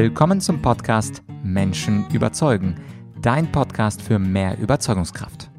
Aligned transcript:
Willkommen 0.00 0.40
zum 0.40 0.62
Podcast 0.62 1.24
Menschen 1.42 2.08
überzeugen, 2.12 2.76
dein 3.20 3.50
Podcast 3.50 4.00
für 4.00 4.20
mehr 4.20 4.56
Überzeugungskraft. 4.56 5.50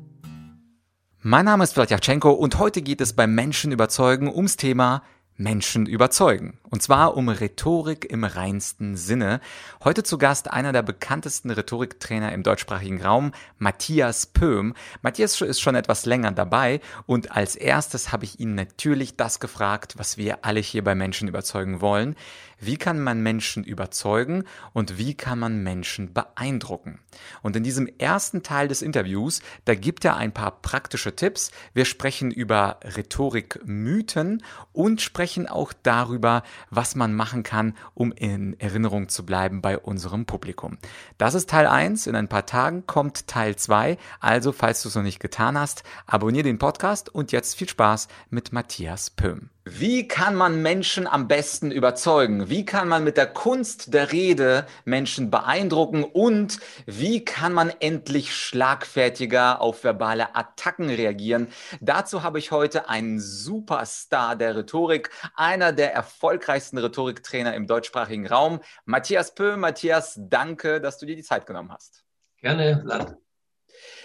Mein 1.19 1.43
Name 1.43 1.65
ist 1.65 1.73
Vladyachenko 1.73 2.31
und 2.31 2.57
heute 2.57 2.81
geht 2.81 3.01
es 3.01 3.11
beim 3.11 3.35
Menschen 3.35 3.73
überzeugen 3.73 4.33
ums 4.33 4.55
Thema 4.55 5.03
Menschen 5.39 5.85
überzeugen. 5.85 6.59
Und 6.69 6.83
zwar 6.83 7.15
um 7.15 7.29
Rhetorik 7.29 8.05
im 8.11 8.25
reinsten 8.25 8.97
Sinne. 8.97 9.39
Heute 9.83 10.03
zu 10.03 10.17
Gast 10.17 10.51
einer 10.51 10.73
der 10.73 10.83
bekanntesten 10.83 11.49
Rhetoriktrainer 11.49 12.33
im 12.33 12.43
deutschsprachigen 12.43 13.01
Raum, 13.01 13.31
Matthias 13.57 14.25
Pöhm. 14.25 14.73
Matthias 15.01 15.39
ist 15.41 15.61
schon 15.61 15.75
etwas 15.75 16.05
länger 16.05 16.31
dabei 16.31 16.81
und 17.05 17.35
als 17.35 17.55
erstes 17.55 18.11
habe 18.11 18.25
ich 18.25 18.39
ihn 18.39 18.53
natürlich 18.55 19.15
das 19.15 19.39
gefragt, 19.39 19.95
was 19.97 20.17
wir 20.17 20.45
alle 20.45 20.59
hier 20.59 20.83
bei 20.83 20.93
Menschen 20.93 21.29
überzeugen 21.29 21.79
wollen. 21.79 22.15
Wie 22.59 22.77
kann 22.77 22.99
man 22.99 23.21
Menschen 23.21 23.63
überzeugen 23.63 24.43
und 24.73 24.97
wie 24.97 25.13
kann 25.13 25.39
man 25.39 25.63
Menschen 25.63 26.13
beeindrucken? 26.13 26.99
Und 27.41 27.55
in 27.55 27.63
diesem 27.63 27.87
ersten 27.97 28.43
Teil 28.43 28.67
des 28.67 28.81
Interviews, 28.81 29.41
da 29.65 29.75
gibt 29.75 30.03
er 30.03 30.17
ein 30.17 30.33
paar 30.33 30.61
praktische 30.61 31.15
Tipps. 31.15 31.51
Wir 31.73 31.85
sprechen 31.85 32.31
über 32.31 32.79
Rhetorik-Mythen 32.83 34.43
und 34.73 35.01
sprechen 35.01 35.47
auch 35.47 35.73
darüber, 35.83 36.43
was 36.69 36.95
man 36.95 37.15
machen 37.15 37.43
kann, 37.43 37.75
um 37.93 38.11
in 38.11 38.59
Erinnerung 38.59 39.09
zu 39.09 39.25
bleiben 39.25 39.61
bei 39.61 39.77
unserem 39.77 40.25
Publikum. 40.25 40.77
Das 41.17 41.33
ist 41.33 41.49
Teil 41.49 41.67
1. 41.67 42.07
In 42.07 42.15
ein 42.15 42.27
paar 42.27 42.45
Tagen 42.45 42.85
kommt 42.85 43.27
Teil 43.27 43.55
2. 43.55 43.97
Also, 44.19 44.51
falls 44.51 44.81
du 44.81 44.89
es 44.89 44.95
noch 44.95 45.03
nicht 45.03 45.19
getan 45.19 45.57
hast, 45.57 45.83
abonniere 46.05 46.43
den 46.43 46.59
Podcast 46.59 47.09
und 47.13 47.31
jetzt 47.31 47.55
viel 47.55 47.69
Spaß 47.69 48.07
mit 48.29 48.51
Matthias 48.51 49.09
Pöhm. 49.09 49.49
Wie 49.65 50.07
kann 50.07 50.35
man 50.35 50.61
Menschen 50.61 51.05
am 51.05 51.27
besten 51.27 51.71
überzeugen? 51.71 52.49
Wie 52.49 52.65
kann 52.65 52.87
man 52.87 53.03
mit 53.03 53.17
der 53.17 53.27
Kunst 53.27 53.93
der 53.93 54.11
Rede 54.11 54.65
Menschen 54.85 55.29
beeindrucken? 55.29 56.03
Und 56.03 56.59
wie 56.85 57.23
kann 57.23 57.53
man 57.53 57.71
endlich 57.79 58.33
schlagfertiger 58.33 59.61
auf 59.61 59.83
verbale 59.83 60.35
Attacken 60.35 60.89
reagieren? 60.89 61.49
Dazu 61.81 62.23
habe 62.23 62.39
ich 62.39 62.51
heute 62.51 62.89
einen 62.89 63.19
Superstar 63.19 64.35
der 64.35 64.55
Rhetorik, 64.55 65.11
einer 65.35 65.71
der 65.71 65.93
erfolgreichsten 65.93 66.77
Rhetoriktrainer 66.77 67.53
im 67.53 67.67
deutschsprachigen 67.67 68.27
Raum, 68.27 68.61
Matthias 68.85 69.35
Pö. 69.35 69.57
Matthias, 69.57 70.17
danke, 70.19 70.81
dass 70.81 70.97
du 70.97 71.05
dir 71.05 71.15
die 71.15 71.23
Zeit 71.23 71.45
genommen 71.45 71.71
hast. 71.71 72.03
Gerne, 72.41 72.81
Vlad. 72.81 73.17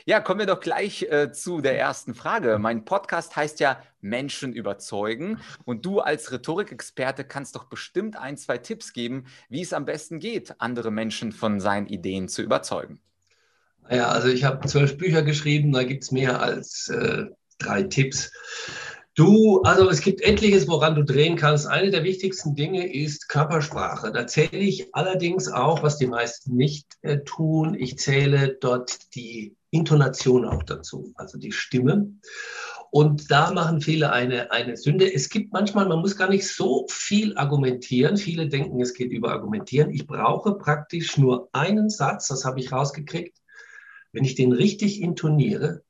Ja, 0.07 0.21
kommen 0.21 0.41
wir 0.41 0.47
doch 0.47 0.61
gleich 0.61 1.03
äh, 1.03 1.33
zu 1.33 1.61
der 1.61 1.79
ersten 1.79 2.15
Frage. 2.15 2.59
Mein 2.59 2.85
Podcast 2.85 3.37
heißt 3.37 3.61
ja 3.61 3.83
Menschen 4.01 4.53
überzeugen 4.53 5.41
und 5.65 5.87
du 5.87 6.01
als 6.01 6.31
Rhetorikexperte 6.31 7.25
kannst 7.25 7.57
doch 7.57 7.65
bestimmt 7.65 8.17
ein, 8.17 8.37
zwei 8.37 8.59
Tipps 8.59 8.93
geben, 8.93 9.25
wie 9.49 9.63
es 9.63 9.73
am 9.73 9.85
besten 9.85 10.21
geht, 10.21 10.61
andere 10.61 10.91
Menschen 10.91 11.33
von 11.33 11.61
seinen 11.61 11.87
Ideen 11.87 12.29
zu 12.29 12.43
überzeugen. 12.43 13.01
Ja, 13.91 14.09
also 14.09 14.29
ich 14.29 14.45
habe 14.45 14.67
zwölf 14.67 14.97
Bücher 14.97 15.23
geschrieben, 15.23 15.73
da 15.73 15.85
gibt 15.85 16.05
es 16.05 16.11
mehr 16.11 16.41
als 16.41 16.89
äh, 16.89 17.27
drei 17.59 17.83
Tipps. 17.83 18.31
Du, 19.17 19.63
also 19.63 19.89
es 19.89 20.01
gibt 20.01 20.23
etliches, 20.23 20.67
woran 20.67 20.97
du 20.97 21.05
drehen 21.05 21.37
kannst. 21.37 21.69
Eine 21.69 21.93
der 21.93 22.03
wichtigsten 22.03 22.57
Dinge 22.57 22.93
ist 22.93 23.29
Körpersprache. 23.29 24.11
Da 24.11 24.27
zähle 24.27 24.59
ich 24.59 24.93
allerdings 24.93 25.47
auch, 25.47 25.85
was 25.85 25.99
die 25.99 26.09
meisten 26.09 26.57
nicht 26.57 26.87
äh, 27.03 27.19
tun. 27.21 27.77
Ich 27.79 27.97
zähle 27.97 28.57
dort 28.61 29.15
die 29.15 29.55
Intonation 29.71 30.45
auch 30.45 30.65
dazu, 30.65 31.13
also 31.15 31.39
die 31.39 31.53
Stimme. 31.53 32.13
Und 32.91 33.31
da 33.31 33.53
machen 33.53 33.81
viele 33.81 34.11
eine, 34.11 34.51
eine 34.51 34.77
Sünde. 34.77 35.13
Es 35.13 35.29
gibt 35.29 35.53
manchmal, 35.53 35.87
man 35.87 36.01
muss 36.01 36.17
gar 36.17 36.29
nicht 36.29 36.49
so 36.49 36.85
viel 36.89 37.37
argumentieren. 37.37 38.17
Viele 38.17 38.49
denken, 38.49 38.81
es 38.81 38.95
geht 38.95 39.13
über 39.13 39.31
Argumentieren. 39.31 39.91
Ich 39.91 40.09
brauche 40.09 40.55
praktisch 40.55 41.17
nur 41.19 41.49
einen 41.53 41.89
Satz, 41.89 42.27
das 42.27 42.45
habe 42.45 42.59
ich 42.59 42.73
rausgekriegt. 42.73 43.39
Wenn 44.11 44.25
ich 44.25 44.35
den 44.35 44.53
richtig 44.53 45.01
intoniere, 45.01 45.84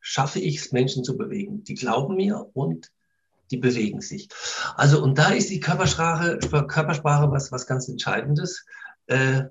schaffe 0.00 0.40
ich 0.40 0.56
es, 0.56 0.72
Menschen 0.72 1.04
zu 1.04 1.16
bewegen. 1.16 1.64
Die 1.64 1.74
glauben 1.74 2.16
mir 2.16 2.50
und 2.54 2.90
die 3.50 3.58
bewegen 3.58 4.00
sich. 4.00 4.28
Also, 4.76 5.02
und 5.02 5.18
da 5.18 5.30
ist 5.30 5.50
die 5.50 5.60
Körpersprache, 5.60 6.38
Körpersprache 6.38 7.30
was, 7.30 7.52
was 7.52 7.66
ganz 7.66 7.88
Entscheidendes. 7.88 8.64
Äh, 9.06 9.44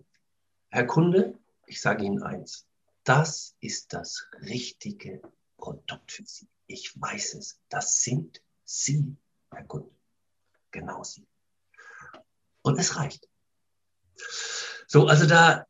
Herr 0.70 0.86
Kunde, 0.86 1.38
ich 1.66 1.82
sage 1.82 2.06
Ihnen 2.06 2.24
eins 2.24 2.70
das 3.10 3.56
ist 3.60 3.92
das 3.94 4.28
richtige 4.44 5.20
Produkt 5.58 6.12
für 6.12 6.26
Sie. 6.28 6.48
Ich 6.68 6.94
weiß 7.02 7.34
es. 7.34 7.60
Das 7.68 8.04
sind 8.04 8.40
Sie, 8.66 9.16
Herr 9.50 9.64
Kunde. 9.64 9.90
Genau 10.70 11.04
Sie. 11.04 11.26
Und 12.62 12.80
es 12.80 12.98
reicht. 12.98 13.28
So, 14.86 15.08
also 15.08 15.26
da, 15.26 15.66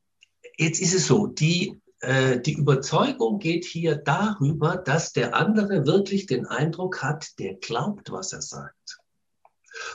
jetzt 0.57 0.81
ist 0.81 0.93
es 0.93 1.07
so, 1.07 1.27
die, 1.27 1.79
äh, 2.01 2.39
die 2.39 2.53
Überzeugung 2.53 3.39
geht 3.39 3.65
hier 3.65 3.95
darüber, 3.95 4.77
dass 4.77 5.11
der 5.11 5.35
andere 5.35 5.85
wirklich 5.85 6.25
den 6.25 6.45
Eindruck 6.45 7.01
hat, 7.01 7.39
der 7.39 7.55
glaubt, 7.55 8.11
was 8.11 8.33
er 8.33 8.41
sagt. 8.41 8.99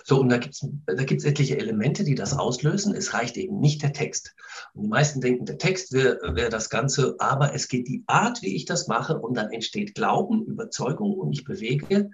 So, 0.04 0.20
und 0.20 0.28
da 0.28 0.38
gibt 0.38 0.54
es 0.54 0.66
da 0.86 1.04
gibt's 1.04 1.24
etliche 1.24 1.58
Elemente, 1.58 2.04
die 2.04 2.14
das 2.14 2.36
auslösen. 2.36 2.94
Es 2.94 3.12
reicht 3.12 3.36
eben 3.36 3.58
nicht 3.58 3.82
der 3.82 3.92
Text. 3.92 4.34
Und 4.72 4.84
die 4.84 4.88
meisten 4.88 5.20
denken, 5.20 5.46
der 5.46 5.58
Text 5.58 5.92
wäre 5.92 6.18
wär 6.34 6.48
das 6.48 6.70
Ganze, 6.70 7.16
aber 7.18 7.54
es 7.54 7.68
geht 7.68 7.88
die 7.88 8.04
Art, 8.06 8.40
wie 8.42 8.54
ich 8.54 8.64
das 8.64 8.86
mache, 8.86 9.18
und 9.18 9.36
dann 9.36 9.50
entsteht 9.50 9.94
Glauben, 9.94 10.44
Überzeugung 10.46 11.14
und 11.14 11.32
ich 11.32 11.44
bewege 11.44 12.10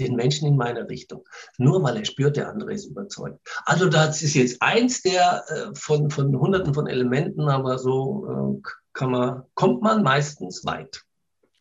den 0.00 0.16
Menschen 0.16 0.48
in 0.48 0.56
meine 0.56 0.88
Richtung. 0.88 1.24
Nur 1.56 1.82
weil 1.82 1.96
er 1.96 2.04
spürt, 2.04 2.36
der 2.36 2.48
andere 2.48 2.72
ist 2.72 2.86
überzeugt. 2.86 3.38
Also 3.64 3.88
das 3.88 4.22
ist 4.22 4.34
jetzt 4.34 4.60
eins 4.60 5.02
der 5.02 5.44
äh, 5.48 5.74
von, 5.74 6.10
von 6.10 6.36
hunderten 6.36 6.74
von 6.74 6.88
Elementen, 6.88 7.48
aber 7.48 7.78
so 7.78 8.60
äh, 8.60 8.68
kann 8.94 9.10
man, 9.10 9.42
kommt 9.54 9.82
man 9.82 10.02
meistens 10.02 10.64
weit. 10.64 11.04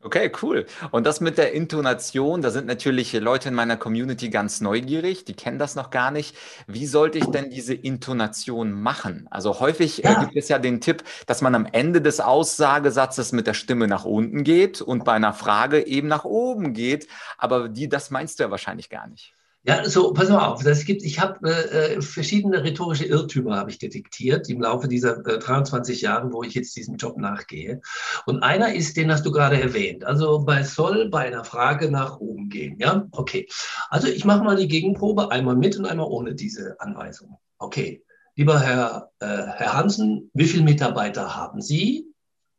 Okay, 0.06 0.30
cool. 0.42 0.66
Und 0.92 1.06
das 1.06 1.22
mit 1.22 1.38
der 1.38 1.54
Intonation, 1.54 2.42
da 2.42 2.50
sind 2.50 2.68
natürlich 2.68 3.14
Leute 3.14 3.48
in 3.48 3.56
meiner 3.56 3.78
Community 3.78 4.30
ganz 4.30 4.60
neugierig, 4.60 5.24
die 5.24 5.34
kennen 5.34 5.60
das 5.60 5.76
noch 5.76 5.92
gar 5.92 6.12
nicht. 6.12 6.36
Wie 6.68 6.86
sollte 6.88 7.20
ich 7.20 7.26
denn 7.28 7.50
diese 7.50 7.74
Intonation 7.74 8.74
machen? 8.74 9.28
Also 9.32 9.62
häufig 9.62 10.04
äh, 10.04 10.10
ja. 10.10 10.20
gibt 10.20 10.36
es 10.36 10.50
ja 10.50 10.60
den 10.60 10.82
Tipp, 10.82 11.06
dass 11.26 11.42
man 11.42 11.56
am 11.56 11.66
Ende 11.66 12.02
des 12.02 12.20
Aussagesatzes 12.20 13.32
mit 13.32 13.48
der 13.48 13.54
Stimme 13.54 13.88
nach 13.88 14.04
unten 14.04 14.44
geht 14.44 14.82
und 14.82 15.06
bei 15.06 15.14
einer 15.14 15.34
Frage 15.34 15.88
eben 15.88 16.10
nach 16.10 16.26
oben 16.26 16.74
geht. 16.74 17.08
Aber 17.38 17.70
die, 17.70 17.88
das 17.88 18.12
meinst 18.12 18.40
du 18.40 18.44
ja 18.44 18.52
wahrscheinlich 18.52 18.90
gar 18.90 19.08
nicht. 19.08 19.34
Ja, 19.66 19.88
so, 19.90 20.12
pass 20.12 20.28
mal 20.28 20.46
auf. 20.46 20.62
Das 20.62 20.84
gibt, 20.84 21.04
ich 21.04 21.22
habe 21.22 21.50
äh, 21.50 21.96
äh, 21.96 22.02
verschiedene 22.02 22.66
rhetorische 22.66 23.06
Irrtümer 23.06 23.56
habe 23.56 23.72
ich 23.72 23.80
detektiert 23.80 24.50
im 24.50 24.62
Laufe 24.62 24.90
dieser 24.90 25.26
äh, 25.26 25.40
23 25.40 26.02
Jahre, 26.02 26.34
wo 26.34 26.44
ich 26.44 26.54
jetzt 26.54 26.76
diesem 26.76 26.98
Job 26.98 27.18
nachgehe. 27.18 27.80
Und 28.26 28.44
einer 28.44 28.74
ist, 28.74 28.98
den 28.98 29.10
hast 29.10 29.26
du 29.26 29.32
gerade 29.32 29.62
erwähnt. 29.62 30.04
Also 30.04 30.44
bei 30.44 30.64
soll 30.64 31.10
bei 31.10 31.28
einer 31.28 31.46
Frage 31.46 31.90
nach 31.90 32.20
oben 32.20 32.50
gehen. 32.50 32.78
Ja, 32.78 33.08
okay. 33.12 33.48
Also 33.90 34.10
ich 34.10 34.26
mache 34.26 34.44
mal 34.44 34.58
die 34.58 34.68
Gegenprobe 34.68 35.32
einmal 35.32 35.56
mit 35.56 35.78
und 35.78 35.86
einmal 35.86 36.08
ohne 36.08 36.36
diese 36.36 36.76
Anweisung. 36.82 37.38
Okay. 37.58 38.04
Lieber 38.36 38.60
Herr, 38.60 39.12
äh, 39.20 39.28
Herr 39.28 39.74
Hansen, 39.76 40.30
wie 40.34 40.48
viele 40.48 40.64
Mitarbeiter 40.64 41.38
haben 41.38 41.62
Sie? 41.62 42.08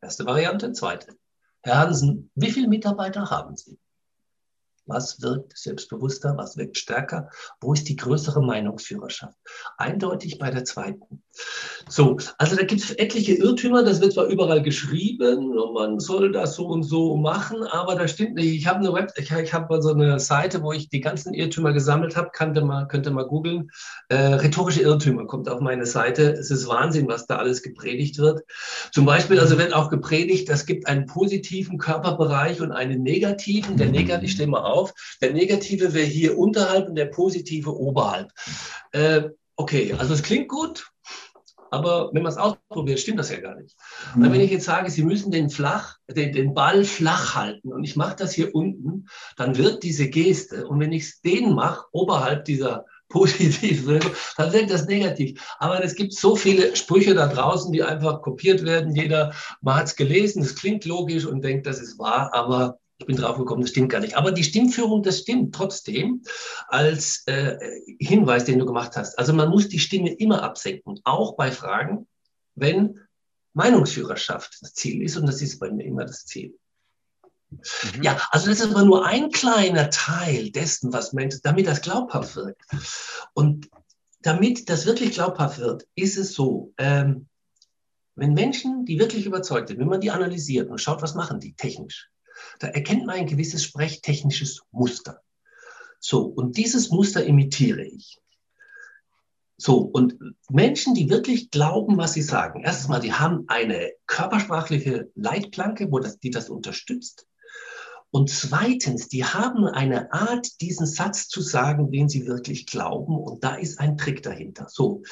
Erste 0.01 0.25
Variante. 0.25 0.73
Zweite. 0.73 1.17
Herr 1.63 1.79
Hansen, 1.81 2.31
wie 2.35 2.51
viele 2.51 2.69
Mitarbeiter 2.69 3.29
haben 3.31 3.57
Sie? 3.57 3.79
Was 4.87 5.22
wirkt 5.22 5.56
selbstbewusster? 5.56 6.37
Was 6.37 6.56
wirkt 6.56 6.77
stärker? 6.77 7.31
Wo 7.61 7.72
ist 7.72 7.89
die 7.89 7.97
größere 7.97 8.43
Meinungsführerschaft? 8.43 9.37
Eindeutig 9.78 10.39
bei 10.39 10.50
der 10.50 10.65
zweiten. 10.65 11.22
So, 11.89 12.19
also 12.39 12.56
da 12.56 12.65
gibt 12.65 12.83
es 12.83 12.91
etliche 12.93 13.34
Irrtümer. 13.34 13.83
Das 13.83 14.00
wird 14.00 14.12
zwar 14.12 14.27
überall 14.27 14.62
geschrieben 14.62 15.55
man 15.75 16.00
soll 16.00 16.33
das 16.33 16.55
so 16.55 16.67
und 16.69 16.84
so 16.84 17.17
machen, 17.17 17.62
aber 17.65 17.97
das 17.97 18.12
stimmt 18.12 18.34
nicht. 18.34 18.55
Ich 18.55 18.67
habe 18.67 18.78
eine 18.78 18.93
Web, 18.94 19.12
ich, 19.17 19.31
ich 19.31 19.53
habe 19.53 19.83
so 19.83 19.91
eine 19.91 20.19
Seite, 20.21 20.62
wo 20.62 20.73
ich 20.73 20.89
die 20.89 21.00
ganzen 21.00 21.34
Irrtümer 21.34 21.73
gesammelt 21.73 22.17
habe. 22.17 22.31
Könnte 22.33 22.65
mal, 22.65 22.87
könnte 22.87 23.11
mal 23.11 23.27
googeln. 23.27 23.71
Äh, 24.09 24.17
rhetorische 24.17 24.83
Irrtümer 24.83 25.26
kommt 25.26 25.49
auf 25.49 25.61
meine 25.61 25.85
Seite. 25.85 26.32
Es 26.32 26.50
ist 26.50 26.69
Wahnsinn, 26.69 27.09
was 27.09 27.26
da 27.26 27.37
alles 27.37 27.62
gepredigt 27.62 28.19
wird. 28.19 28.43
Zum 28.93 29.05
Beispiel, 29.05 29.41
also 29.41 29.59
wird 29.59 29.75
auch 29.75 29.91
gepredigt, 29.91 30.49
es 30.49 30.64
gibt 30.64 30.87
einen 30.87 31.06
positiven 31.06 31.79
Körperbereich 31.79 32.61
und 32.61 32.73
einen 32.73 33.03
negativen. 33.03 33.76
Der 33.76 33.88
negativ, 33.88 34.25
ich 34.25 34.32
stehe 34.32 34.49
mal 34.49 34.62
auf 34.62 34.74
auf. 34.75 34.93
Der 35.21 35.32
negative 35.32 35.94
wäre 35.94 36.06
hier 36.06 36.37
unterhalb 36.37 36.88
und 36.88 36.97
der 36.97 37.06
positive 37.06 37.75
oberhalb. 37.75 38.31
Äh, 38.93 39.31
okay, 39.56 39.94
also 39.99 40.15
es 40.15 40.23
klingt 40.23 40.49
gut, 40.49 40.91
aber 41.75 42.11
wenn 42.12 42.23
man 42.23 42.31
es 42.31 42.38
ausprobiert, 42.38 43.00
stimmt 43.00 43.19
das 43.19 43.31
ja 43.31 43.41
gar 43.41 43.56
nicht. 43.56 43.76
Mhm. 44.15 44.32
wenn 44.32 44.41
ich 44.41 44.53
jetzt 44.53 44.65
sage, 44.65 44.91
Sie 44.91 45.03
müssen 45.03 45.32
den, 45.32 45.50
flach, 45.50 45.99
den, 46.09 46.32
den 46.32 46.55
Ball 46.55 46.85
flach 46.85 47.35
halten 47.35 47.73
und 47.73 47.82
ich 47.82 47.97
mache 47.97 48.15
das 48.17 48.32
hier 48.32 48.55
unten, 48.55 49.06
dann 49.37 49.59
wird 49.59 49.82
diese 49.82 50.09
Geste, 50.09 50.69
und 50.69 50.79
wenn 50.79 50.93
ich 50.93 51.21
den 51.23 51.53
mache, 51.53 51.87
oberhalb 51.91 52.44
dieser 52.44 52.85
positiv, 53.09 53.87
dann 54.37 54.53
wirkt 54.53 54.71
das 54.71 54.87
negativ. 54.87 55.41
Aber 55.59 55.82
es 55.85 55.94
gibt 55.94 56.15
so 56.15 56.37
viele 56.37 56.75
Sprüche 56.75 57.15
da 57.15 57.26
draußen, 57.26 57.73
die 57.73 57.82
einfach 57.82 58.23
kopiert 58.23 58.65
werden. 58.65 58.94
Jeder, 58.94 59.32
man 59.61 59.76
hat 59.76 59.87
es 59.87 59.97
gelesen, 59.97 60.43
es 60.43 60.56
klingt 60.56 60.85
logisch 60.85 61.26
und 61.26 61.43
denkt, 61.43 61.67
das 61.67 61.81
ist 61.81 61.99
wahr, 61.99 62.31
aber 62.32 62.79
Ich 62.99 63.06
bin 63.06 63.17
drauf 63.17 63.37
gekommen, 63.37 63.62
das 63.62 63.70
stimmt 63.70 63.91
gar 63.91 64.00
nicht. 64.00 64.17
Aber 64.17 64.31
die 64.31 64.44
Stimmführung, 64.44 65.02
das 65.02 65.20
stimmt 65.20 65.55
trotzdem 65.55 66.23
als 66.69 67.25
äh, 67.26 67.58
Hinweis, 67.99 68.44
den 68.44 68.58
du 68.58 68.67
gemacht 68.67 68.96
hast. 68.96 69.19
Also 69.19 69.32
man 69.32 69.50
muss 69.50 69.69
die 69.69 69.81
Stimme 69.81 70.12
immer 70.14 70.43
absenken, 70.43 71.00
auch 71.02 71.37
bei 71.37 71.50
Fragen, 71.50 72.06
wenn 72.55 73.00
Meinungsführerschaft 73.52 74.58
das 74.61 74.75
Ziel 74.75 75.02
ist. 75.02 75.17
Und 75.17 75.26
das 75.26 75.43
ist 75.43 75.58
bei 75.58 75.70
mir 75.70 75.85
immer 75.85 76.05
das 76.05 76.26
Ziel. 76.26 76.56
Mhm. 77.50 78.02
Ja, 78.02 78.20
also 78.31 78.49
das 78.49 78.61
ist 78.61 78.70
aber 78.70 78.85
nur 78.85 79.06
ein 79.06 79.31
kleiner 79.31 79.90
Teil 79.90 80.50
dessen, 80.50 80.93
was 80.93 81.12
Menschen, 81.12 81.40
damit 81.43 81.67
das 81.67 81.82
glaubhaft 81.82 82.37
wird. 82.37 82.56
Und 83.32 83.69
damit 84.20 84.69
das 84.70 84.87
wirklich 84.87 85.12
glaubhaft 85.12 85.58
wird, 85.58 85.87
ist 85.94 86.17
es 86.17 86.35
so, 86.35 86.73
ähm, 86.79 87.29
wenn 88.17 88.32
Menschen, 88.35 88.85
die 88.85 88.99
wirklich 88.99 89.26
überzeugt 89.26 89.69
sind, 89.69 89.81
wenn 89.81 89.88
man 89.88 90.00
die 90.00 90.11
analysiert 90.11 90.70
und 90.70 90.81
schaut, 90.81 91.02
was 91.02 91.14
machen 91.14 91.40
die 91.40 91.55
technisch, 91.55 92.11
da 92.59 92.69
erkennt 92.69 93.06
man 93.06 93.17
ein 93.17 93.27
gewisses 93.27 93.65
sprechtechnisches 93.65 94.62
Muster. 94.71 95.23
So, 96.01 96.25
und 96.25 96.56
dieses 96.56 96.91
Muster 96.91 97.25
imitiere 97.25 97.83
ich. 97.83 98.21
So, 99.56 99.79
und 99.79 100.19
Menschen, 100.51 100.95
die 100.95 101.09
wirklich 101.09 101.51
glauben, 101.51 101.97
was 101.97 102.12
sie 102.12 102.23
sagen, 102.23 102.62
erstens 102.65 102.89
mal, 102.89 103.01
die 103.01 103.12
haben 103.12 103.45
eine 103.47 103.93
körpersprachliche 104.06 105.11
Leitplanke, 105.15 105.91
wo 105.91 106.01
das, 106.01 106.19
die 106.19 106.31
das 106.31 106.51
unterstützt. 106.51 107.27
Und 108.11 108.31
zweitens, 108.31 109.09
die 109.09 109.25
haben 109.25 109.67
eine 109.67 110.12
Art, 110.12 110.61
diesen 110.61 110.87
Satz 110.87 111.29
zu 111.29 111.41
sagen, 111.41 111.91
den 111.91 112.09
sie 112.09 112.27
wirklich 112.27 112.67
glauben. 112.67 113.19
Und 113.19 113.43
da 113.43 113.55
ist 113.55 113.81
ein 113.81 113.97
Trick 113.97 114.23
dahinter. 114.23 114.69
So, 114.69 115.03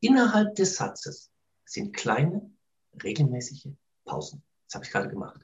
innerhalb 0.00 0.54
des 0.54 0.76
Satzes 0.76 1.30
sind 1.64 1.92
kleine, 1.92 2.50
regelmäßige 3.02 3.68
Pausen. 4.04 4.44
Das 4.68 4.74
habe 4.76 4.84
ich 4.84 4.92
gerade 4.92 5.08
gemacht. 5.08 5.40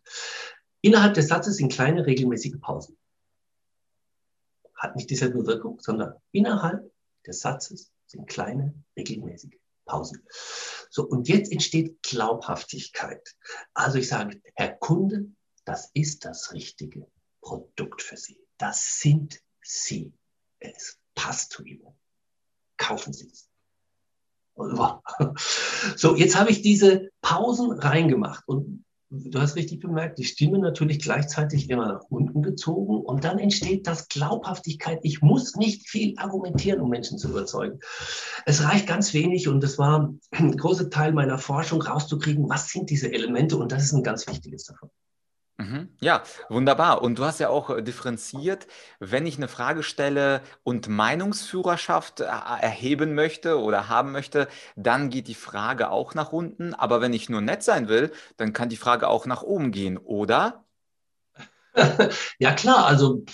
Innerhalb 0.81 1.15
des 1.15 1.29
Satzes 1.29 1.57
sind 1.57 1.73
kleine, 1.73 2.07
regelmäßige 2.07 2.61
Pausen. 2.61 2.97
Hat 4.75 4.95
nicht 4.95 5.11
dieselbe 5.11 5.47
Wirkung, 5.47 5.81
sondern 5.81 6.15
innerhalb 6.31 6.93
des 7.27 7.41
Satzes 7.41 7.91
sind 8.07 8.27
kleine, 8.29 8.75
regelmäßige 8.97 9.59
Pausen. 9.85 10.23
So, 10.91 11.05
und 11.05 11.29
jetzt 11.29 11.51
entsteht 11.51 12.03
Glaubhaftigkeit. 12.03 13.37
Also 13.75 13.99
ich 13.99 14.09
sage, 14.09 14.41
Herr 14.55 14.75
Kunde, 14.75 15.27
das 15.65 15.91
ist 15.95 16.25
das 16.25 16.53
richtige 16.53 17.07
Produkt 17.41 18.03
für 18.03 18.17
Sie. 18.17 18.39
Das 18.57 19.01
sind 19.01 19.41
Sie. 19.63 20.13
Es 20.61 20.99
passt 21.15 21.53
zu 21.53 21.65
Ihnen. 21.65 21.87
Kaufen 22.77 23.13
Sie 23.13 23.29
es. 23.29 23.49
So, 25.97 26.17
jetzt 26.17 26.37
habe 26.37 26.51
ich 26.51 26.63
diese 26.63 27.11
Pausen 27.21 27.71
reingemacht 27.73 28.43
und 28.49 28.85
du 29.11 29.41
hast 29.41 29.57
richtig 29.57 29.81
bemerkt, 29.81 30.19
die 30.19 30.25
Stimme 30.25 30.59
natürlich 30.59 31.01
gleichzeitig 31.01 31.71
immer 31.71 31.89
nach 31.89 32.03
unten 32.11 32.43
gezogen 32.43 33.01
und 33.01 33.25
dann 33.25 33.39
entsteht 33.39 33.87
das 33.87 34.09
Glaubhaftigkeit. 34.09 35.01
Ich 35.03 35.23
muss 35.23 35.57
nicht 35.57 35.89
viel 35.89 36.15
argumentieren, 36.19 36.81
um 36.81 36.91
Menschen 36.91 37.19
zu 37.19 37.29
überzeugen. 37.29 37.81
Es 38.45 38.63
reicht 38.63 38.87
ganz 38.87 39.15
wenig 39.15 39.49
und 39.49 39.63
das 39.63 39.79
war 39.79 40.15
ein 40.31 40.57
großer 40.57 40.91
Teil 40.91 41.13
meiner 41.13 41.39
Forschung 41.39 41.81
rauszukriegen, 41.81 42.49
was 42.49 42.69
sind 42.69 42.91
diese 42.91 43.13
Elemente 43.13 43.57
und 43.57 43.73
das 43.73 43.85
ist 43.85 43.93
ein 43.93 44.03
ganz 44.03 44.27
wichtiges 44.27 44.65
davon. 44.65 44.91
Mhm. 45.61 45.89
Ja, 46.01 46.23
wunderbar. 46.49 47.03
Und 47.03 47.19
du 47.19 47.25
hast 47.25 47.41
ja 47.41 47.49
auch 47.49 47.71
äh, 47.71 47.83
differenziert, 47.83 48.69
wenn 49.01 49.27
ich 49.27 49.39
eine 49.39 49.49
Frage 49.49 49.83
stelle 49.83 50.41
und 50.63 50.89
Meinungsführerschaft 50.89 52.21
äh, 52.21 52.25
erheben 52.27 53.15
möchte 53.15 53.61
oder 53.61 53.89
haben 53.89 54.13
möchte, 54.13 54.47
dann 54.77 55.11
geht 55.11 55.27
die 55.27 55.35
Frage 55.35 55.91
auch 55.91 56.15
nach 56.15 56.33
unten. 56.33 56.75
Aber 56.75 57.01
wenn 57.01 57.13
ich 57.13 57.29
nur 57.29 57.41
nett 57.41 57.65
sein 57.65 57.89
will, 57.89 58.13
dann 58.37 58.53
kann 58.53 58.69
die 58.69 58.77
Frage 58.77 59.09
auch 59.09 59.27
nach 59.27 59.43
oben 59.43 59.73
gehen, 59.73 59.99
oder? 59.99 60.65
Ja 62.39 62.53
klar, 62.53 62.87
also 62.87 63.25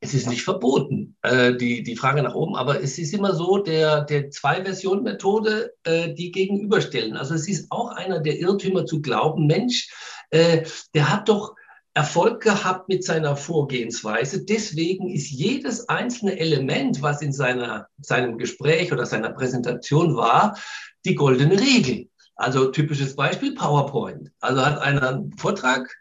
es 0.00 0.14
ist 0.14 0.28
nicht 0.28 0.42
verboten, 0.42 1.16
äh, 1.22 1.54
die, 1.54 1.82
die 1.82 1.96
Frage 1.96 2.22
nach 2.22 2.34
oben, 2.34 2.56
aber 2.56 2.82
es 2.82 2.98
ist 2.98 3.14
immer 3.14 3.34
so, 3.34 3.58
der, 3.58 4.02
der 4.02 4.30
Zwei-Version-Methode, 4.30 5.74
äh, 5.84 6.14
die 6.14 6.30
gegenüberstellen. 6.32 7.16
Also 7.16 7.34
es 7.34 7.48
ist 7.48 7.70
auch 7.70 7.90
einer 7.90 8.20
der 8.20 8.38
Irrtümer 8.38 8.84
zu 8.84 9.00
glauben, 9.00 9.46
Mensch, 9.46 9.90
äh, 10.30 10.66
der 10.94 11.10
hat 11.10 11.28
doch 11.28 11.54
Erfolg 11.98 12.40
gehabt 12.44 12.88
mit 12.88 13.02
seiner 13.02 13.34
Vorgehensweise. 13.34 14.44
Deswegen 14.44 15.08
ist 15.08 15.30
jedes 15.30 15.88
einzelne 15.88 16.38
Element, 16.38 17.02
was 17.02 17.22
in 17.22 17.32
seiner, 17.32 17.88
seinem 18.00 18.38
Gespräch 18.38 18.92
oder 18.92 19.04
seiner 19.04 19.30
Präsentation 19.30 20.14
war, 20.14 20.56
die 21.04 21.16
goldene 21.16 21.58
Regel. 21.58 22.08
Also 22.36 22.70
typisches 22.70 23.16
Beispiel 23.16 23.52
PowerPoint. 23.56 24.30
Also 24.38 24.64
hat 24.64 24.78
einer 24.80 25.08
einen 25.08 25.36
Vortrag 25.38 25.92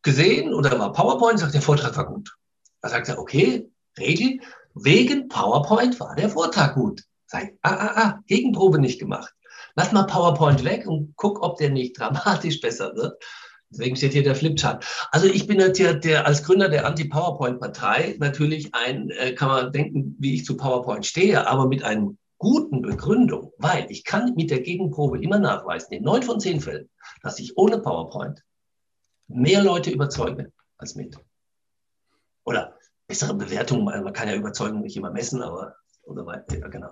gesehen 0.00 0.54
oder 0.54 0.78
war 0.78 0.94
PowerPoint, 0.94 1.38
sagt, 1.38 1.52
der 1.52 1.60
Vortrag 1.60 1.94
war 1.94 2.06
gut. 2.06 2.34
Da 2.80 2.88
sagt 2.88 3.10
er, 3.10 3.18
okay, 3.18 3.70
Regel, 3.98 4.40
wegen 4.72 5.28
PowerPoint 5.28 6.00
war 6.00 6.14
der 6.14 6.30
Vortrag 6.30 6.76
gut. 6.76 7.02
Sagt, 7.26 7.52
ah, 7.60 7.74
ah, 7.74 7.92
ah, 7.94 8.18
Gegenprobe 8.26 8.78
nicht 8.78 8.98
gemacht. 8.98 9.34
Lass 9.74 9.92
mal 9.92 10.04
PowerPoint 10.04 10.64
weg 10.64 10.86
und 10.86 11.12
guck, 11.16 11.42
ob 11.42 11.58
der 11.58 11.68
nicht 11.68 11.98
dramatisch 12.00 12.62
besser 12.62 12.96
wird. 12.96 13.22
Deswegen 13.70 13.96
steht 13.96 14.12
hier 14.12 14.22
der 14.22 14.34
Flipchart. 14.34 14.84
Also 15.10 15.26
ich 15.26 15.46
bin 15.46 15.58
natürlich 15.58 16.00
der, 16.00 16.26
als 16.26 16.42
Gründer 16.42 16.68
der 16.68 16.86
Anti-PowerPoint-Partei 16.86 18.16
natürlich 18.18 18.74
ein, 18.74 19.10
äh, 19.10 19.34
kann 19.34 19.48
man 19.48 19.72
denken, 19.72 20.16
wie 20.18 20.34
ich 20.34 20.44
zu 20.44 20.56
PowerPoint 20.56 21.04
stehe, 21.04 21.46
aber 21.46 21.68
mit 21.68 21.82
einer 21.82 22.14
guten 22.38 22.82
Begründung, 22.82 23.52
weil 23.58 23.86
ich 23.90 24.04
kann 24.04 24.34
mit 24.36 24.50
der 24.50 24.60
Gegenprobe 24.60 25.22
immer 25.22 25.38
nachweisen, 25.38 25.92
in 25.92 26.04
neun 26.04 26.22
von 26.22 26.40
zehn 26.40 26.60
Fällen, 26.60 26.88
dass 27.22 27.38
ich 27.38 27.58
ohne 27.58 27.78
PowerPoint 27.78 28.42
mehr 29.26 29.62
Leute 29.62 29.90
überzeuge 29.90 30.52
als 30.78 30.94
mit. 30.94 31.18
Oder 32.44 32.78
bessere 33.06 33.34
Bewertungen, 33.34 33.84
man 33.84 34.12
kann 34.12 34.28
ja 34.28 34.34
Überzeugung 34.34 34.80
nicht 34.80 34.96
immer 34.96 35.10
messen, 35.10 35.42
aber 35.42 35.74
oder 36.02 36.24
weiter, 36.24 36.68
genau. 36.70 36.88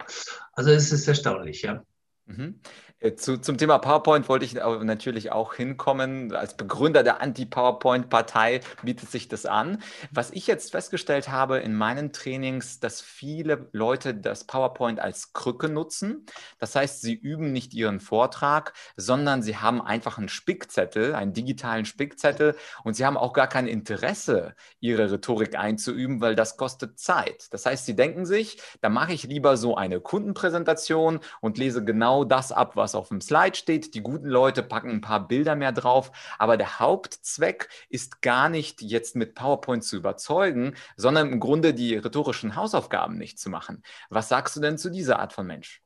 Also 0.53 0.71
es 0.71 0.93
ist 0.93 1.09
erstaunlich, 1.09 1.63
ja. 1.63 1.83
Mhm. 2.27 2.61
Äh, 2.99 3.15
zu, 3.15 3.39
zum 3.39 3.57
Thema 3.57 3.79
PowerPoint 3.79 4.29
wollte 4.29 4.45
ich 4.45 4.55
natürlich 4.55 5.31
auch 5.31 5.55
hinkommen. 5.55 6.35
Als 6.35 6.57
Begründer 6.57 7.05
der 7.05 7.21
Anti-PowerPoint-Partei 7.21 8.61
bietet 8.83 9.11
sich 9.11 9.29
das 9.29 9.47
an. 9.47 9.83
Was 10.11 10.31
ich 10.33 10.49
jetzt 10.49 10.73
festgestellt 10.73 11.29
habe 11.29 11.59
in 11.59 11.75
meinen 11.75 12.13
Trainings, 12.13 12.81
dass 12.81 13.01
viele 13.01 13.69
Leute 13.73 14.15
das 14.15 14.45
PowerPoint 14.45 14.99
als 14.99 15.35
Krücke 15.35 15.69
nutzen. 15.69 16.27
Das 16.59 16.75
heißt, 16.75 17.01
sie 17.01 17.15
üben 17.15 17.53
nicht 17.53 17.75
ihren 17.75 18.01
Vortrag, 18.01 18.73
sondern 18.97 19.43
sie 19.43 19.59
haben 19.59 19.81
einfach 19.81 20.19
einen 20.19 20.29
Spickzettel, 20.29 21.15
einen 21.15 21.33
digitalen 21.33 21.85
Spickzettel 21.85 22.57
und 22.83 22.95
sie 22.95 23.07
haben 23.07 23.17
auch 23.17 23.35
gar 23.35 23.47
kein 23.47 23.69
Interesse, 23.69 24.57
ihre 24.81 25.13
Rhetorik 25.13 25.57
einzuüben, 25.57 26.21
weil 26.21 26.35
das 26.35 26.57
kostet 26.57 26.99
Zeit. 26.99 27.53
Das 27.53 27.67
heißt, 27.67 27.87
sie 27.87 27.95
denken 27.95 28.27
sich, 28.27 28.61
da 28.81 28.89
mache 28.89 29.13
ich 29.13 29.25
lieber 29.25 29.57
so 29.57 29.77
eine 29.77 30.01
Kundenpräsentation 30.01 31.21
und 31.41 31.59
lese 31.59 31.85
genau 31.85 32.16
das 32.25 32.53
ab, 32.53 32.75
was 32.75 32.87
was 32.87 32.95
auf 32.95 33.09
dem 33.09 33.21
Slide 33.21 33.57
steht. 33.57 33.95
Die 33.95 34.01
guten 34.01 34.29
Leute 34.29 34.63
packen 34.63 34.91
ein 34.91 35.01
paar 35.01 35.27
Bilder 35.27 35.57
mehr 35.57 35.73
drauf. 35.73 36.13
Aber 36.39 36.57
der 36.57 36.79
Hauptzweck 36.79 37.69
ist 37.89 38.23
gar 38.23 38.49
nicht 38.49 38.81
jetzt 38.81 39.17
mit 39.17 39.35
PowerPoint 39.35 39.83
zu 39.83 39.97
überzeugen, 39.97 40.75
sondern 40.97 41.33
im 41.33 41.41
Grunde 41.41 41.75
die 41.75 41.97
rhetorischen 41.97 42.55
Hausaufgaben 42.55 43.19
nicht 43.19 43.41
zu 43.41 43.51
machen. 43.51 43.83
Was 44.09 44.29
sagst 44.29 44.55
du 44.55 44.61
denn 44.61 44.79
zu 44.79 44.89
dieser 44.89 45.19
Art 45.19 45.33
von 45.33 45.49
Mensch? 45.49 45.83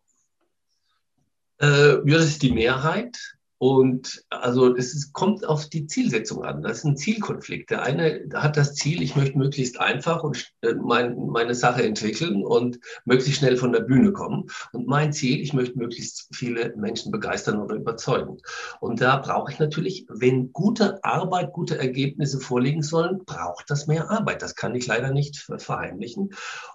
Äh, 1.58 1.94
ja, 2.06 2.18
das 2.18 2.26
ist 2.26 2.42
die 2.42 2.52
Mehrheit. 2.52 3.38
Und 3.62 4.24
also 4.30 4.74
es 4.74 4.94
ist, 4.94 5.12
kommt 5.12 5.46
auf 5.46 5.68
die 5.68 5.86
Zielsetzung 5.86 6.42
an. 6.44 6.62
Das 6.62 6.78
ist 6.78 6.84
ein 6.84 6.96
Zielkonflikt. 6.96 7.68
Der 7.68 7.82
eine 7.82 8.26
hat 8.32 8.56
das 8.56 8.74
Ziel, 8.74 9.02
ich 9.02 9.16
möchte 9.16 9.36
möglichst 9.36 9.78
einfach 9.78 10.22
und 10.22 10.50
äh, 10.62 10.72
mein, 10.72 11.26
meine 11.26 11.54
Sache 11.54 11.82
entwickeln 11.82 12.42
und 12.42 12.80
möglichst 13.04 13.40
schnell 13.40 13.58
von 13.58 13.72
der 13.72 13.80
Bühne 13.80 14.12
kommen. 14.12 14.46
Und 14.72 14.86
mein 14.86 15.12
Ziel, 15.12 15.42
ich 15.42 15.52
möchte 15.52 15.76
möglichst 15.76 16.26
viele 16.32 16.74
Menschen 16.74 17.12
begeistern 17.12 17.60
oder 17.60 17.74
überzeugen. 17.76 18.38
Und 18.80 19.02
da 19.02 19.18
brauche 19.18 19.52
ich 19.52 19.58
natürlich, 19.58 20.06
wenn 20.08 20.54
gute 20.54 21.04
Arbeit, 21.04 21.52
gute 21.52 21.78
Ergebnisse 21.78 22.40
vorliegen 22.40 22.82
sollen, 22.82 23.26
braucht 23.26 23.68
das 23.68 23.86
mehr 23.86 24.10
Arbeit. 24.10 24.40
Das 24.40 24.54
kann 24.54 24.74
ich 24.74 24.86
leider 24.86 25.10
nicht 25.10 25.36
verheimlichen. 25.36 26.30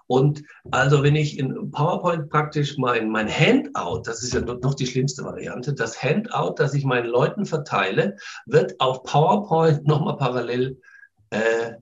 Und 0.06 0.44
also 0.70 1.02
wenn 1.02 1.16
ich 1.16 1.40
in 1.40 1.72
PowerPoint 1.72 2.30
praktisch 2.30 2.78
mein, 2.78 3.10
mein 3.10 3.28
Handout, 3.28 4.04
das 4.06 4.22
ist 4.22 4.36
ja 4.36 4.42
noch 4.42 4.76
die 4.76 4.86
schlimmste 4.86 5.24
Variante, 5.24 5.74
das 5.74 6.04
Handout, 6.04 6.54
das 6.60 6.75
ich 6.76 6.86
meinen 6.86 7.08
Leuten 7.08 7.46
verteile, 7.46 8.18
wird 8.46 8.80
auf 8.80 9.04
PowerPoint 9.04 9.86
nochmal 9.86 10.18
parallel 10.18 10.82
äh, 11.30 11.74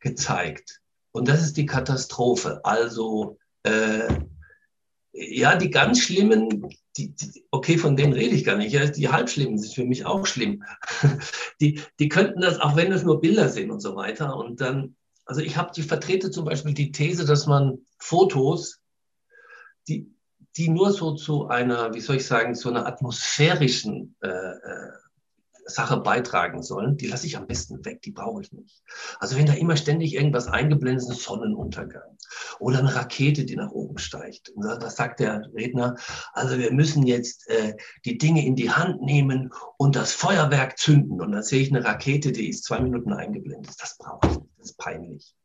gezeigt. 0.00 0.80
Und 1.12 1.28
das 1.28 1.42
ist 1.42 1.56
die 1.56 1.66
Katastrophe. 1.66 2.60
Also 2.64 3.38
äh, 3.62 4.08
ja, 5.12 5.56
die 5.56 5.70
ganz 5.70 6.00
schlimmen, 6.00 6.68
die, 6.96 7.14
die, 7.14 7.46
okay, 7.50 7.78
von 7.78 7.96
denen 7.96 8.12
rede 8.12 8.34
ich 8.34 8.44
gar 8.44 8.56
nicht. 8.56 8.72
Ja, 8.72 8.86
die 8.86 9.08
halbschlimmen 9.08 9.58
sind 9.58 9.74
für 9.74 9.84
mich 9.84 10.04
auch 10.04 10.26
schlimm. 10.26 10.62
Die, 11.58 11.80
die 11.98 12.10
könnten 12.10 12.42
das, 12.42 12.60
auch 12.60 12.76
wenn 12.76 12.92
es 12.92 13.02
nur 13.02 13.18
Bilder 13.18 13.48
sind 13.48 13.70
und 13.70 13.80
so 13.80 13.96
weiter. 13.96 14.36
Und 14.36 14.60
dann 14.60 14.94
also 15.26 15.40
ich 15.40 15.56
habe 15.56 15.72
die 15.74 15.82
vertrete 15.82 16.30
zum 16.30 16.44
Beispiel 16.44 16.72
die 16.72 16.92
These, 16.92 17.26
dass 17.26 17.46
man 17.46 17.84
Fotos, 17.98 18.80
die, 19.88 20.14
die 20.56 20.68
nur 20.68 20.92
so 20.92 21.14
zu 21.14 21.48
einer, 21.48 21.94
wie 21.94 22.00
soll 22.00 22.16
ich 22.16 22.26
sagen, 22.26 22.54
zu 22.54 22.68
einer 22.70 22.86
atmosphärischen 22.86 24.16
äh, 24.22 24.28
äh 24.28 24.90
Sache 25.66 25.98
beitragen 25.98 26.62
sollen, 26.62 26.96
die 26.96 27.08
lasse 27.08 27.26
ich 27.26 27.36
am 27.36 27.46
besten 27.46 27.84
weg, 27.84 28.00
die 28.02 28.12
brauche 28.12 28.40
ich 28.40 28.52
nicht. 28.52 28.82
Also 29.18 29.36
wenn 29.36 29.46
da 29.46 29.52
immer 29.52 29.76
ständig 29.76 30.14
irgendwas 30.14 30.46
eingeblendet 30.46 31.10
ist, 31.10 31.22
Sonnenuntergang 31.22 32.16
oder 32.58 32.78
eine 32.78 32.94
Rakete, 32.94 33.44
die 33.44 33.56
nach 33.56 33.72
oben 33.72 33.98
steigt. 33.98 34.50
Und 34.50 34.64
da, 34.64 34.88
sagt 34.88 35.20
der 35.20 35.50
Redner, 35.54 35.96
also 36.32 36.58
wir 36.58 36.72
müssen 36.72 37.04
jetzt 37.04 37.48
äh, 37.50 37.76
die 38.04 38.16
Dinge 38.16 38.46
in 38.46 38.54
die 38.54 38.70
Hand 38.70 39.02
nehmen 39.02 39.52
und 39.76 39.96
das 39.96 40.12
Feuerwerk 40.12 40.78
zünden. 40.78 41.20
Und 41.20 41.32
dann 41.32 41.42
sehe 41.42 41.62
ich 41.62 41.74
eine 41.74 41.84
Rakete, 41.84 42.32
die 42.32 42.48
ist 42.48 42.64
zwei 42.64 42.80
Minuten 42.80 43.12
eingeblendet. 43.12 43.74
Das 43.80 43.98
brauche 43.98 44.26
ich 44.28 44.38
nicht, 44.38 44.58
das 44.58 44.70
ist 44.70 44.78
peinlich. 44.78 45.35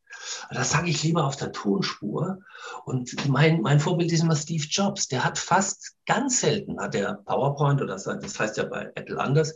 Das 0.50 0.70
sage 0.70 0.90
ich 0.90 1.02
lieber 1.02 1.24
auf 1.24 1.36
der 1.36 1.52
Tonspur. 1.52 2.38
Und 2.84 3.28
mein, 3.28 3.60
mein 3.60 3.80
Vorbild 3.80 4.12
ist 4.12 4.22
immer 4.22 4.36
Steve 4.36 4.64
Jobs. 4.68 5.08
Der 5.08 5.24
hat 5.24 5.38
fast 5.38 5.96
ganz 6.06 6.40
selten, 6.40 6.80
hat 6.80 6.94
er 6.94 7.14
PowerPoint 7.24 7.80
oder 7.80 7.94
das 7.94 8.38
heißt 8.38 8.56
ja 8.56 8.64
bei 8.64 8.90
Apple 8.94 9.18
anders, 9.18 9.54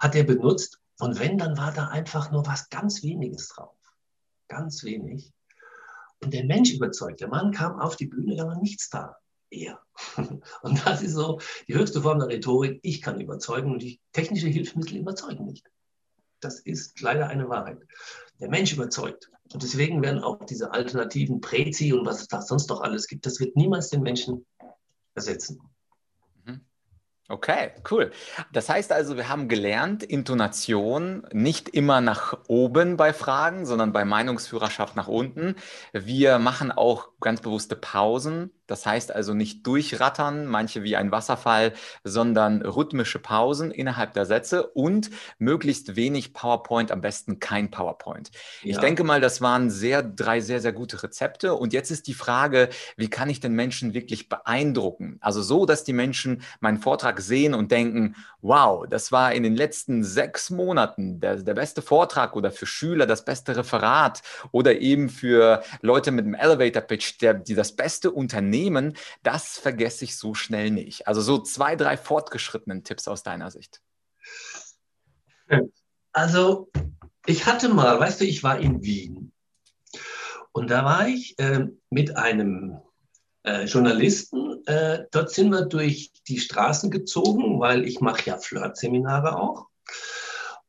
hat 0.00 0.14
er 0.14 0.24
benutzt. 0.24 0.80
Und 1.00 1.18
wenn, 1.20 1.38
dann 1.38 1.56
war 1.56 1.72
da 1.72 1.88
einfach 1.88 2.30
nur 2.30 2.46
was 2.46 2.68
ganz 2.70 3.02
weniges 3.02 3.48
drauf. 3.48 3.76
Ganz 4.48 4.82
wenig. 4.84 5.32
Und 6.20 6.34
der 6.34 6.44
Mensch 6.44 6.72
überzeugt. 6.72 7.20
Der 7.20 7.28
Mann 7.28 7.52
kam 7.52 7.78
auf 7.80 7.96
die 7.96 8.06
Bühne, 8.06 8.36
da 8.36 8.46
war 8.46 8.58
nichts 8.58 8.90
da. 8.90 9.16
Er. 9.50 9.80
Und 10.62 10.86
das 10.86 11.00
ist 11.00 11.14
so 11.14 11.40
die 11.68 11.74
höchste 11.74 12.02
Form 12.02 12.18
der 12.18 12.28
Rhetorik. 12.28 12.80
Ich 12.82 13.00
kann 13.00 13.18
überzeugen 13.18 13.72
und 13.72 13.80
die 13.80 13.98
technische 14.12 14.48
Hilfsmittel 14.48 14.98
überzeugen 14.98 15.46
nicht. 15.46 15.66
Das 16.40 16.60
ist 16.60 17.00
leider 17.00 17.28
eine 17.28 17.48
Wahrheit. 17.48 17.78
Der 18.40 18.48
Mensch 18.48 18.72
überzeugt. 18.72 19.30
Und 19.52 19.62
deswegen 19.62 20.02
werden 20.02 20.22
auch 20.22 20.44
diese 20.44 20.72
alternativen 20.72 21.40
Prezi 21.40 21.92
und 21.92 22.04
was 22.06 22.20
es 22.20 22.28
da 22.28 22.42
sonst 22.42 22.68
noch 22.68 22.82
alles 22.82 23.06
gibt, 23.06 23.24
das 23.24 23.40
wird 23.40 23.56
niemals 23.56 23.88
den 23.88 24.02
Menschen 24.02 24.46
ersetzen. 25.14 25.60
Okay, 27.30 27.72
cool. 27.90 28.10
Das 28.54 28.70
heißt 28.70 28.90
also, 28.90 29.18
wir 29.18 29.28
haben 29.28 29.48
gelernt, 29.48 30.02
Intonation 30.02 31.26
nicht 31.30 31.68
immer 31.68 32.00
nach 32.00 32.38
oben 32.48 32.96
bei 32.96 33.12
Fragen, 33.12 33.66
sondern 33.66 33.92
bei 33.92 34.06
Meinungsführerschaft 34.06 34.96
nach 34.96 35.08
unten. 35.08 35.54
Wir 35.92 36.38
machen 36.38 36.72
auch 36.72 37.10
ganz 37.20 37.42
bewusste 37.42 37.76
Pausen. 37.76 38.50
Das 38.68 38.86
heißt 38.86 39.12
also 39.12 39.34
nicht 39.34 39.66
durchrattern, 39.66 40.46
manche 40.46 40.84
wie 40.84 40.94
ein 40.94 41.10
Wasserfall, 41.10 41.72
sondern 42.04 42.62
rhythmische 42.62 43.18
Pausen 43.18 43.72
innerhalb 43.72 44.12
der 44.12 44.26
Sätze 44.26 44.68
und 44.68 45.10
möglichst 45.38 45.96
wenig 45.96 46.34
PowerPoint, 46.34 46.92
am 46.92 47.00
besten 47.00 47.40
kein 47.40 47.70
PowerPoint. 47.70 48.30
Ja. 48.62 48.70
Ich 48.70 48.78
denke 48.78 49.02
mal, 49.02 49.20
das 49.20 49.40
waren 49.40 49.70
sehr, 49.70 50.02
drei 50.02 50.40
sehr, 50.40 50.60
sehr 50.60 50.72
gute 50.72 51.02
Rezepte. 51.02 51.54
Und 51.54 51.72
jetzt 51.72 51.90
ist 51.90 52.06
die 52.06 52.14
Frage, 52.14 52.68
wie 52.96 53.08
kann 53.08 53.30
ich 53.30 53.40
den 53.40 53.54
Menschen 53.54 53.94
wirklich 53.94 54.28
beeindrucken? 54.28 55.16
Also 55.20 55.42
so, 55.42 55.66
dass 55.66 55.82
die 55.82 55.94
Menschen 55.94 56.42
meinen 56.60 56.78
Vortrag 56.78 57.20
sehen 57.20 57.54
und 57.54 57.72
denken, 57.72 58.14
wow, 58.42 58.86
das 58.88 59.10
war 59.10 59.32
in 59.32 59.42
den 59.42 59.56
letzten 59.56 60.04
sechs 60.04 60.50
Monaten 60.50 61.20
der, 61.20 61.36
der 61.36 61.54
beste 61.54 61.82
Vortrag 61.82 62.36
oder 62.36 62.50
für 62.50 62.66
Schüler 62.66 63.06
das 63.06 63.24
beste 63.24 63.56
Referat 63.56 64.22
oder 64.52 64.78
eben 64.78 65.08
für 65.08 65.62
Leute 65.80 66.10
mit 66.10 66.26
einem 66.26 66.34
Elevator 66.34 66.82
Pitch, 66.82 67.20
der, 67.20 67.34
die 67.34 67.54
das 67.54 67.72
beste 67.72 68.10
Unternehmen, 68.10 68.57
das 69.22 69.58
vergesse 69.58 70.04
ich 70.04 70.16
so 70.16 70.34
schnell 70.34 70.70
nicht. 70.70 71.06
Also 71.06 71.20
so 71.20 71.38
zwei, 71.38 71.76
drei 71.76 71.96
fortgeschrittenen 71.96 72.84
Tipps 72.84 73.08
aus 73.08 73.22
deiner 73.22 73.50
Sicht. 73.50 73.80
Also 76.12 76.70
ich 77.26 77.46
hatte 77.46 77.68
mal, 77.68 77.98
weißt 77.98 78.20
du, 78.20 78.24
ich 78.24 78.42
war 78.42 78.58
in 78.58 78.82
Wien 78.82 79.32
und 80.52 80.70
da 80.70 80.84
war 80.84 81.08
ich 81.08 81.38
äh, 81.38 81.66
mit 81.90 82.16
einem 82.16 82.78
äh, 83.44 83.64
Journalisten. 83.64 84.66
Äh, 84.66 85.04
dort 85.10 85.30
sind 85.30 85.50
wir 85.50 85.66
durch 85.66 86.12
die 86.26 86.38
Straßen 86.38 86.90
gezogen, 86.90 87.60
weil 87.60 87.86
ich 87.86 88.00
mache 88.00 88.26
ja 88.26 88.38
Flirt-Seminare 88.38 89.38
auch. 89.38 89.68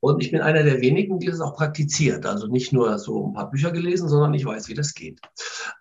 Und 0.02 0.24
ich 0.24 0.32
bin 0.32 0.42
einer 0.42 0.64
der 0.64 0.80
wenigen, 0.82 1.20
die 1.20 1.28
das 1.28 1.42
auch 1.42 1.56
praktiziert. 1.56 2.26
Also 2.26 2.48
nicht 2.48 2.72
nur 2.72 2.98
so 3.00 3.28
ein 3.28 3.34
paar 3.34 3.50
Bücher 3.50 3.72
gelesen, 3.72 4.08
sondern 4.08 4.34
ich 4.34 4.46
weiß, 4.46 4.70
wie 4.70 4.74
das 4.74 4.94
geht. 4.94 5.20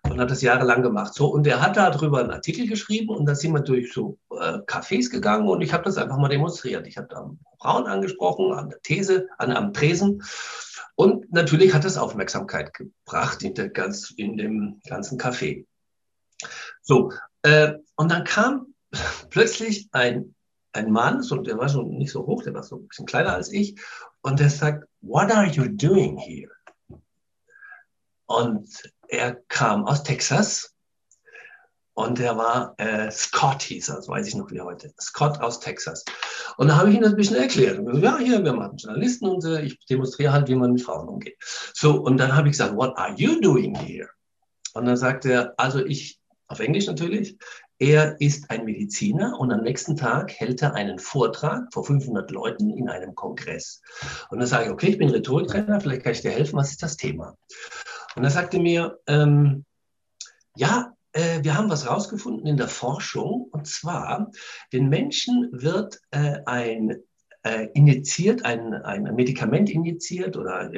Und 0.09 0.19
hat 0.19 0.29
das 0.29 0.41
jahrelang 0.41 0.81
gemacht. 0.81 1.13
So, 1.13 1.27
und 1.27 1.47
er 1.47 1.61
hat 1.61 1.77
darüber 1.77 2.19
einen 2.19 2.31
Artikel 2.31 2.67
geschrieben 2.67 3.09
und 3.09 3.25
da 3.25 3.35
sind 3.35 3.53
wir 3.53 3.61
durch 3.61 3.93
so 3.93 4.17
äh, 4.31 4.59
Cafés 4.67 5.09
gegangen 5.09 5.47
und 5.47 5.61
ich 5.61 5.71
habe 5.71 5.83
das 5.85 5.97
einfach 5.97 6.17
mal 6.17 6.27
demonstriert. 6.27 6.85
Ich 6.87 6.97
habe 6.97 7.07
da 7.09 7.29
Frauen 7.61 7.85
angesprochen, 7.85 8.51
an 8.51 8.69
der 8.69 8.81
These, 8.81 9.27
an, 9.37 9.51
am 9.51 9.73
Tresen. 9.73 10.21
Und 10.95 11.31
natürlich 11.31 11.73
hat 11.73 11.85
das 11.85 11.97
Aufmerksamkeit 11.97 12.73
gebracht 12.73 13.41
in, 13.41 13.53
der 13.53 13.69
ganz, 13.69 14.11
in 14.11 14.35
dem 14.35 14.81
ganzen 14.85 15.17
Café. 15.17 15.65
So, 16.81 17.13
äh, 17.43 17.73
und 17.95 18.11
dann 18.11 18.25
kam 18.25 18.73
plötzlich 19.29 19.87
ein, 19.93 20.35
ein 20.73 20.91
Mann, 20.91 21.21
so, 21.21 21.37
der 21.37 21.57
war 21.57 21.69
schon 21.69 21.89
nicht 21.97 22.11
so 22.11 22.25
hoch, 22.25 22.43
der 22.43 22.53
war 22.53 22.63
so 22.63 22.77
ein 22.77 22.87
bisschen 22.87 23.05
kleiner 23.05 23.33
als 23.33 23.51
ich, 23.51 23.79
und 24.21 24.39
der 24.39 24.49
sagt, 24.49 24.87
What 25.01 25.31
are 25.31 25.47
you 25.47 25.67
doing 25.67 26.17
here? 26.17 26.51
Und 28.25 28.69
er 29.07 29.35
kam 29.47 29.85
aus 29.85 30.03
Texas 30.03 30.75
und 31.93 32.19
er 32.19 32.37
war 32.37 32.75
äh, 32.77 33.09
Scott, 33.11 33.63
hieß 33.63 33.89
er, 33.89 33.95
das 33.95 34.07
weiß 34.07 34.27
ich 34.27 34.35
noch 34.35 34.51
wie 34.51 34.61
heute. 34.61 34.93
Scott 35.01 35.39
aus 35.39 35.59
Texas. 35.59 36.05
Und 36.57 36.67
da 36.67 36.77
habe 36.77 36.89
ich 36.89 36.95
ihm 36.95 37.01
das 37.01 37.11
ein 37.11 37.17
bisschen 37.17 37.37
erklärt. 37.37 37.79
Und 37.79 37.85
gesagt, 37.87 38.03
ja, 38.03 38.17
hier, 38.17 38.43
wir 38.43 38.53
machen 38.53 38.77
Journalisten 38.77 39.27
und 39.27 39.43
äh, 39.45 39.61
ich 39.63 39.79
demonstriere 39.85 40.31
halt, 40.31 40.47
wie 40.47 40.55
man 40.55 40.73
mit 40.73 40.81
Frauen 40.81 41.07
umgeht. 41.07 41.37
So, 41.73 41.99
und 42.01 42.17
dann 42.17 42.35
habe 42.35 42.47
ich 42.47 42.53
gesagt, 42.53 42.75
What 42.75 42.97
are 42.97 43.13
you 43.15 43.41
doing 43.41 43.75
here? 43.75 44.09
Und 44.73 44.85
dann 44.85 44.97
sagt 44.97 45.25
er, 45.25 45.53
also 45.57 45.83
ich 45.83 46.19
auf 46.47 46.59
Englisch 46.59 46.87
natürlich. 46.87 47.37
Er 47.79 48.19
ist 48.19 48.51
ein 48.51 48.65
Mediziner 48.65 49.39
und 49.39 49.53
am 49.53 49.61
nächsten 49.61 49.95
Tag 49.95 50.33
hält 50.33 50.61
er 50.61 50.75
einen 50.75 50.99
Vortrag 50.99 51.73
vor 51.73 51.85
500 51.85 52.29
Leuten 52.29 52.71
in 52.71 52.89
einem 52.89 53.15
Kongress. 53.15 53.81
Und 54.29 54.39
dann 54.39 54.47
sage 54.47 54.65
ich, 54.65 54.71
okay, 54.71 54.87
ich 54.87 54.97
bin 54.97 55.09
Rhetoriktrainer, 55.09 55.79
vielleicht 55.79 56.03
kann 56.03 56.11
ich 56.11 56.21
dir 56.21 56.31
helfen, 56.31 56.57
was 56.57 56.71
ist 56.71 56.83
das 56.83 56.97
Thema? 56.97 57.37
Und 58.15 58.25
er 58.25 58.31
sagte 58.31 58.59
mir, 58.59 58.99
ähm, 59.07 59.63
ja, 60.57 60.93
äh, 61.13 61.41
wir 61.41 61.57
haben 61.57 61.69
was 61.69 61.87
rausgefunden 61.89 62.45
in 62.45 62.57
der 62.57 62.67
Forschung 62.67 63.47
und 63.51 63.65
zwar, 63.65 64.29
den 64.73 64.89
Menschen 64.89 65.47
wird 65.53 66.01
äh, 66.11 66.39
ein 66.45 66.97
äh, 67.43 67.67
injiziert, 67.73 68.43
ein, 68.43 68.73
ein 68.73 69.03
Medikament 69.15 69.69
injiziert 69.69 70.35
oder 70.35 70.69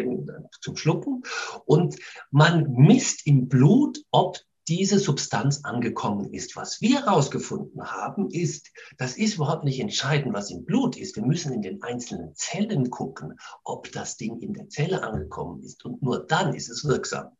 zum 0.61 0.75
Schlucken 0.77 1.23
und 1.65 1.95
man 2.29 2.71
misst 2.73 3.25
im 3.25 3.47
Blut, 3.47 4.03
ob 4.11 4.37
diese 4.71 4.99
Substanz 4.99 5.65
angekommen 5.65 6.33
ist. 6.33 6.55
Was 6.55 6.79
wir 6.79 7.03
herausgefunden 7.03 7.91
haben, 7.91 8.29
ist, 8.29 8.71
das 8.97 9.17
ist 9.17 9.35
überhaupt 9.35 9.65
nicht 9.65 9.81
entscheidend, 9.81 10.33
was 10.33 10.49
im 10.49 10.63
Blut 10.63 10.95
ist. 10.95 11.17
Wir 11.17 11.25
müssen 11.25 11.51
in 11.51 11.61
den 11.61 11.83
einzelnen 11.83 12.33
Zellen 12.35 12.89
gucken, 12.89 13.37
ob 13.65 13.91
das 13.91 14.15
Ding 14.15 14.39
in 14.39 14.53
der 14.53 14.69
Zelle 14.69 15.03
angekommen 15.03 15.61
ist. 15.61 15.83
Und 15.83 16.01
nur 16.01 16.25
dann 16.25 16.53
ist 16.53 16.69
es 16.69 16.85
wirksam. 16.85 17.35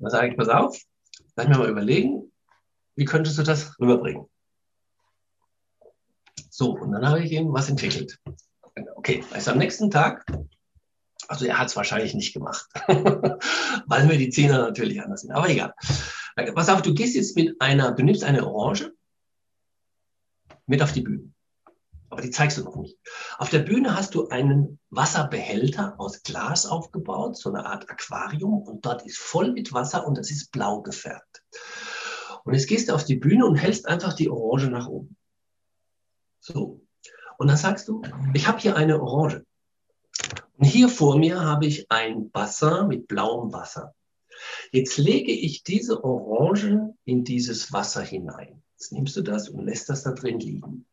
Da 0.00 0.10
sage 0.10 0.28
ich, 0.28 0.36
pass 0.36 0.50
auf, 0.50 0.78
lass 1.34 1.48
mir 1.48 1.56
mal 1.56 1.70
überlegen, 1.70 2.30
wie 2.94 3.06
könntest 3.06 3.38
du 3.38 3.42
das 3.42 3.80
rüberbringen? 3.80 4.26
So, 6.50 6.72
und 6.72 6.92
dann 6.92 7.08
habe 7.08 7.24
ich 7.24 7.32
ihm 7.32 7.54
was 7.54 7.70
entwickelt. 7.70 8.18
Okay, 8.96 9.24
also 9.30 9.52
am 9.52 9.58
nächsten 9.58 9.90
Tag 9.90 10.26
also 11.28 11.44
er 11.44 11.58
hat 11.58 11.68
es 11.68 11.76
wahrscheinlich 11.76 12.14
nicht 12.14 12.32
gemacht, 12.32 12.66
weil 13.86 14.06
Mediziner 14.06 14.58
natürlich 14.58 15.02
anders 15.02 15.20
sind. 15.20 15.32
Aber 15.32 15.48
egal. 15.48 15.74
Pass 16.54 16.68
auf, 16.68 16.82
du 16.82 16.94
gehst 16.94 17.16
jetzt 17.16 17.36
mit 17.36 17.60
einer, 17.60 17.92
du 17.92 18.02
nimmst 18.04 18.22
eine 18.22 18.46
Orange 18.46 18.92
mit 20.66 20.82
auf 20.82 20.92
die 20.92 21.00
Bühne. 21.00 21.32
Aber 22.10 22.22
die 22.22 22.30
zeigst 22.30 22.56
du 22.58 22.64
noch 22.64 22.76
nicht. 22.76 22.96
Auf 23.38 23.50
der 23.50 23.58
Bühne 23.60 23.94
hast 23.94 24.14
du 24.14 24.28
einen 24.28 24.78
Wasserbehälter 24.90 25.98
aus 25.98 26.22
Glas 26.22 26.64
aufgebaut, 26.64 27.36
so 27.36 27.50
eine 27.50 27.66
Art 27.66 27.90
Aquarium, 27.90 28.62
und 28.62 28.86
dort 28.86 29.04
ist 29.04 29.18
voll 29.18 29.52
mit 29.52 29.72
Wasser 29.72 30.06
und 30.06 30.16
das 30.16 30.30
ist 30.30 30.50
blau 30.52 30.80
gefärbt. 30.80 31.42
Und 32.44 32.54
jetzt 32.54 32.68
gehst 32.68 32.88
du 32.88 32.94
auf 32.94 33.04
die 33.04 33.16
Bühne 33.16 33.44
und 33.44 33.56
hältst 33.56 33.86
einfach 33.86 34.14
die 34.14 34.30
Orange 34.30 34.70
nach 34.70 34.86
oben. 34.86 35.16
So. 36.40 36.80
Und 37.36 37.48
dann 37.48 37.56
sagst 37.56 37.88
du, 37.88 38.02
ich 38.32 38.46
habe 38.46 38.58
hier 38.58 38.76
eine 38.76 39.00
Orange. 39.02 39.44
Und 40.56 40.64
hier 40.64 40.88
vor 40.88 41.18
mir 41.18 41.40
habe 41.40 41.66
ich 41.66 41.90
ein 41.90 42.30
Bassin 42.30 42.88
mit 42.88 43.06
blauem 43.06 43.52
Wasser. 43.52 43.94
Jetzt 44.72 44.98
lege 44.98 45.32
ich 45.32 45.62
diese 45.62 46.04
Orange 46.04 46.94
in 47.04 47.24
dieses 47.24 47.72
Wasser 47.72 48.02
hinein. 48.02 48.62
Jetzt 48.72 48.92
nimmst 48.92 49.16
du 49.16 49.22
das 49.22 49.48
und 49.48 49.64
lässt 49.64 49.88
das 49.88 50.04
da 50.04 50.12
drin 50.12 50.40
liegen. 50.40 50.86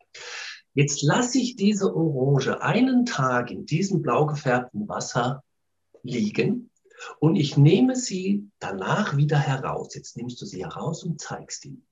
Jetzt 0.74 1.04
lasse 1.04 1.40
ich 1.40 1.56
diese 1.56 1.96
Orange 1.96 2.62
einen 2.62 3.06
Tag 3.06 3.52
in 3.52 3.66
diesem 3.66 4.02
blau 4.02 4.26
gefärbten 4.26 4.88
Wasser 4.90 5.44
liegen 6.04 6.70
und 7.20 7.36
ich 7.36 7.58
nehme 7.58 7.96
sie 7.96 8.50
danach 8.60 9.18
wieder 9.18 9.38
heraus. 9.38 9.96
Jetzt 9.96 10.18
nimmst 10.18 10.42
du 10.42 10.46
sie 10.46 10.64
heraus 10.64 11.04
und 11.04 11.22
zeigst 11.22 11.66
ihn. 11.66 11.86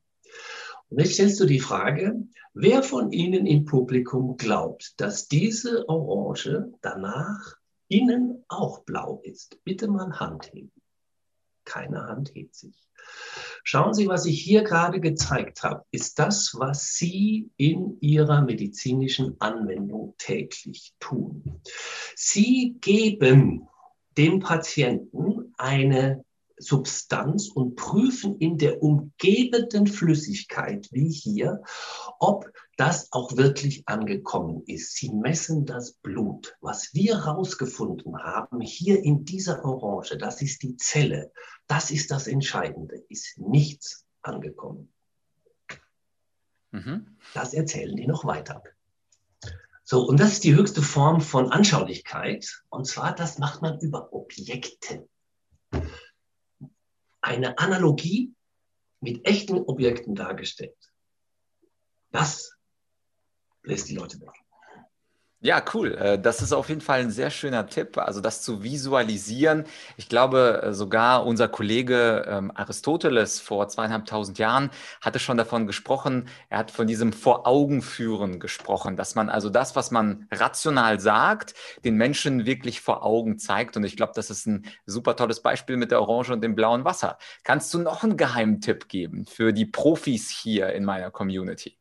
Und 0.89 0.99
jetzt 0.99 1.13
stellst 1.13 1.39
du 1.39 1.45
die 1.45 1.59
Frage, 1.59 2.27
wer 2.53 2.83
von 2.83 3.11
Ihnen 3.11 3.47
im 3.47 3.65
Publikum 3.65 4.37
glaubt, 4.37 4.93
dass 4.97 5.27
diese 5.27 5.87
Orange 5.89 6.71
danach 6.81 7.55
innen 7.87 8.43
auch 8.47 8.83
blau 8.83 9.21
ist. 9.23 9.63
Bitte 9.63 9.87
mal 9.87 10.19
Hand 10.19 10.51
heben. 10.53 10.71
Keine 11.73 12.05
Hand 12.05 12.35
hebt 12.35 12.53
sich. 12.53 12.87
Schauen 13.63 13.95
Sie, 13.95 14.07
was 14.07 14.27
ich 14.27 14.39
hier 14.39 14.63
gerade 14.63 14.99
gezeigt 14.99 15.63
habe, 15.63 15.83
ist 15.89 16.19
das, 16.19 16.53
was 16.59 16.93
Sie 16.93 17.49
in 17.57 17.97
Ihrer 17.99 18.41
medizinischen 18.41 19.37
Anwendung 19.39 20.13
täglich 20.19 20.93
tun. 20.99 21.61
Sie 22.15 22.75
geben 22.79 23.67
dem 24.17 24.39
Patienten 24.39 25.55
eine 25.57 26.23
Substanz 26.63 27.49
und 27.49 27.75
prüfen 27.75 28.37
in 28.37 28.57
der 28.57 28.81
umgebenden 28.81 29.87
Flüssigkeit, 29.87 30.87
wie 30.91 31.09
hier, 31.09 31.61
ob 32.19 32.51
das 32.77 33.11
auch 33.11 33.37
wirklich 33.37 33.87
angekommen 33.87 34.63
ist. 34.65 34.95
Sie 34.95 35.11
messen 35.11 35.65
das 35.65 35.93
Blut. 35.93 36.55
Was 36.61 36.93
wir 36.93 37.23
herausgefunden 37.23 38.17
haben, 38.17 38.61
hier 38.61 39.03
in 39.03 39.25
dieser 39.25 39.63
Orange, 39.63 40.17
das 40.17 40.41
ist 40.41 40.63
die 40.63 40.77
Zelle, 40.77 41.31
das 41.67 41.91
ist 41.91 42.11
das 42.11 42.27
Entscheidende, 42.27 43.03
ist 43.09 43.37
nichts 43.37 44.05
angekommen. 44.21 44.91
Mhm. 46.71 47.17
Das 47.33 47.53
erzählen 47.53 47.95
die 47.95 48.07
noch 48.07 48.25
weiter. 48.25 48.63
So, 49.83 50.07
und 50.07 50.19
das 50.19 50.33
ist 50.33 50.43
die 50.45 50.55
höchste 50.55 50.81
Form 50.81 51.19
von 51.19 51.51
Anschaulichkeit. 51.51 52.63
Und 52.69 52.87
zwar, 52.87 53.13
das 53.13 53.37
macht 53.37 53.61
man 53.61 53.79
über 53.79 54.13
Objekte 54.13 55.07
eine 57.23 57.57
Analogie 57.57 58.33
mit 58.99 59.25
echten 59.25 59.57
Objekten 59.57 60.15
dargestellt. 60.15 60.77
Das 62.11 62.55
lässt 63.63 63.89
die 63.89 63.95
Leute 63.95 64.19
weg. 64.21 64.31
Ja, 65.45 65.61
cool. 65.73 65.93
Äh, 65.95 66.19
das 66.19 66.41
ist 66.41 66.53
auf 66.53 66.69
jeden 66.69 66.79
Fall 66.79 67.01
ein 67.01 67.11
sehr 67.11 67.29
schöner 67.29 67.67
Tipp, 67.67 67.97
also 67.97 68.21
das 68.21 68.41
zu 68.41 68.63
visualisieren. 68.63 69.65
Ich 69.97 70.07
glaube, 70.07 70.61
äh, 70.63 70.73
sogar 70.73 71.25
unser 71.25 71.49
Kollege 71.49 72.25
ähm, 72.29 72.49
Aristoteles 72.55 73.41
vor 73.41 73.67
zweieinhalbtausend 73.67 74.39
Jahren 74.39 74.69
hatte 75.01 75.19
schon 75.19 75.35
davon 75.35 75.67
gesprochen. 75.67 76.29
Er 76.47 76.59
hat 76.59 76.71
von 76.71 76.87
diesem 76.87 77.11
Vor-Augen-Führen 77.11 78.39
gesprochen, 78.39 78.95
dass 78.95 79.15
man 79.15 79.27
also 79.27 79.49
das, 79.49 79.75
was 79.75 79.91
man 79.91 80.29
rational 80.31 81.01
sagt, 81.01 81.55
den 81.83 81.97
Menschen 81.97 82.45
wirklich 82.45 82.79
vor 82.79 83.05
Augen 83.05 83.37
zeigt. 83.37 83.75
Und 83.75 83.83
ich 83.83 83.97
glaube, 83.97 84.13
das 84.15 84.29
ist 84.29 84.47
ein 84.47 84.65
super 84.85 85.17
tolles 85.17 85.41
Beispiel 85.41 85.75
mit 85.75 85.91
der 85.91 85.99
Orange 85.99 86.31
und 86.31 86.41
dem 86.41 86.55
blauen 86.55 86.85
Wasser. 86.85 87.17
Kannst 87.43 87.73
du 87.73 87.79
noch 87.79 88.03
einen 88.03 88.15
Geheimtipp 88.15 88.87
geben 88.87 89.25
für 89.25 89.51
die 89.51 89.65
Profis 89.65 90.29
hier 90.29 90.71
in 90.71 90.85
meiner 90.85 91.11
Community? 91.11 91.77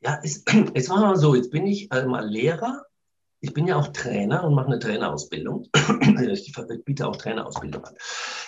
Ja, 0.00 0.20
es, 0.22 0.44
es 0.74 0.88
war 0.88 1.00
mal 1.00 1.16
so, 1.16 1.34
jetzt 1.34 1.50
bin 1.50 1.66
ich 1.66 1.90
äh, 1.90 2.06
mal 2.06 2.24
Lehrer 2.24 2.84
ich 3.40 3.54
bin 3.54 3.66
ja 3.66 3.76
auch 3.76 3.88
Trainer 3.88 4.44
und 4.44 4.54
mache 4.54 4.66
eine 4.66 4.78
Trainerausbildung. 4.78 5.68
ich 5.74 6.84
biete 6.84 7.06
auch 7.06 7.16
Trainerausbildung 7.16 7.84
an. 7.84 7.94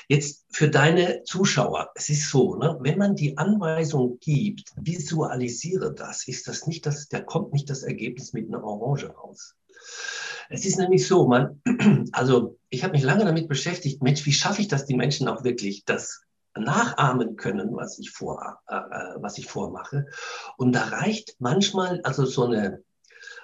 Jetzt 0.09 0.45
für 0.51 0.69
deine 0.69 1.23
Zuschauer, 1.25 1.91
es 1.95 2.11
ist 2.11 2.29
so, 2.29 2.57
ne, 2.57 2.77
wenn 2.81 2.99
man 2.99 3.17
die 3.17 3.39
Anweisung 3.39 4.19
gibt, 4.21 4.73
visualisiere 4.77 5.95
das, 5.95 6.29
ist 6.29 6.47
das 6.47 6.67
nicht 6.67 6.85
das, 6.85 7.09
da 7.09 7.21
kommt 7.21 7.53
nicht 7.53 7.71
das 7.71 7.83
Ergebnis 7.83 8.33
mit 8.35 8.49
einer 8.49 8.63
Orange 8.63 9.07
raus. 9.07 9.55
Es 10.51 10.67
ist 10.67 10.79
nämlich 10.79 11.07
so, 11.07 11.27
man, 11.27 11.63
also 12.13 12.59
ich 12.69 12.85
habe 12.85 12.93
mich 12.93 13.03
lange 13.03 13.25
damit 13.25 13.49
beschäftigt, 13.49 14.03
Mensch, 14.03 14.27
wie 14.27 14.33
schaffe 14.33 14.61
ich 14.61 14.69
das, 14.69 14.85
die 14.85 14.97
Menschen 14.97 15.29
auch 15.29 15.43
wirklich 15.45 15.85
das 15.87 16.23
nachahmen 16.55 17.37
können, 17.37 17.75
was 17.75 17.99
ich 17.99 18.11
vor, 18.11 18.61
äh, 18.69 18.75
äh 18.75 19.15
was 19.17 19.39
ich 19.39 19.47
vormache. 19.47 20.07
Und 20.59 20.73
da 20.73 20.85
reicht 20.85 21.37
manchmal 21.39 22.03
also 22.03 22.27
so 22.27 22.45
eine 22.45 22.83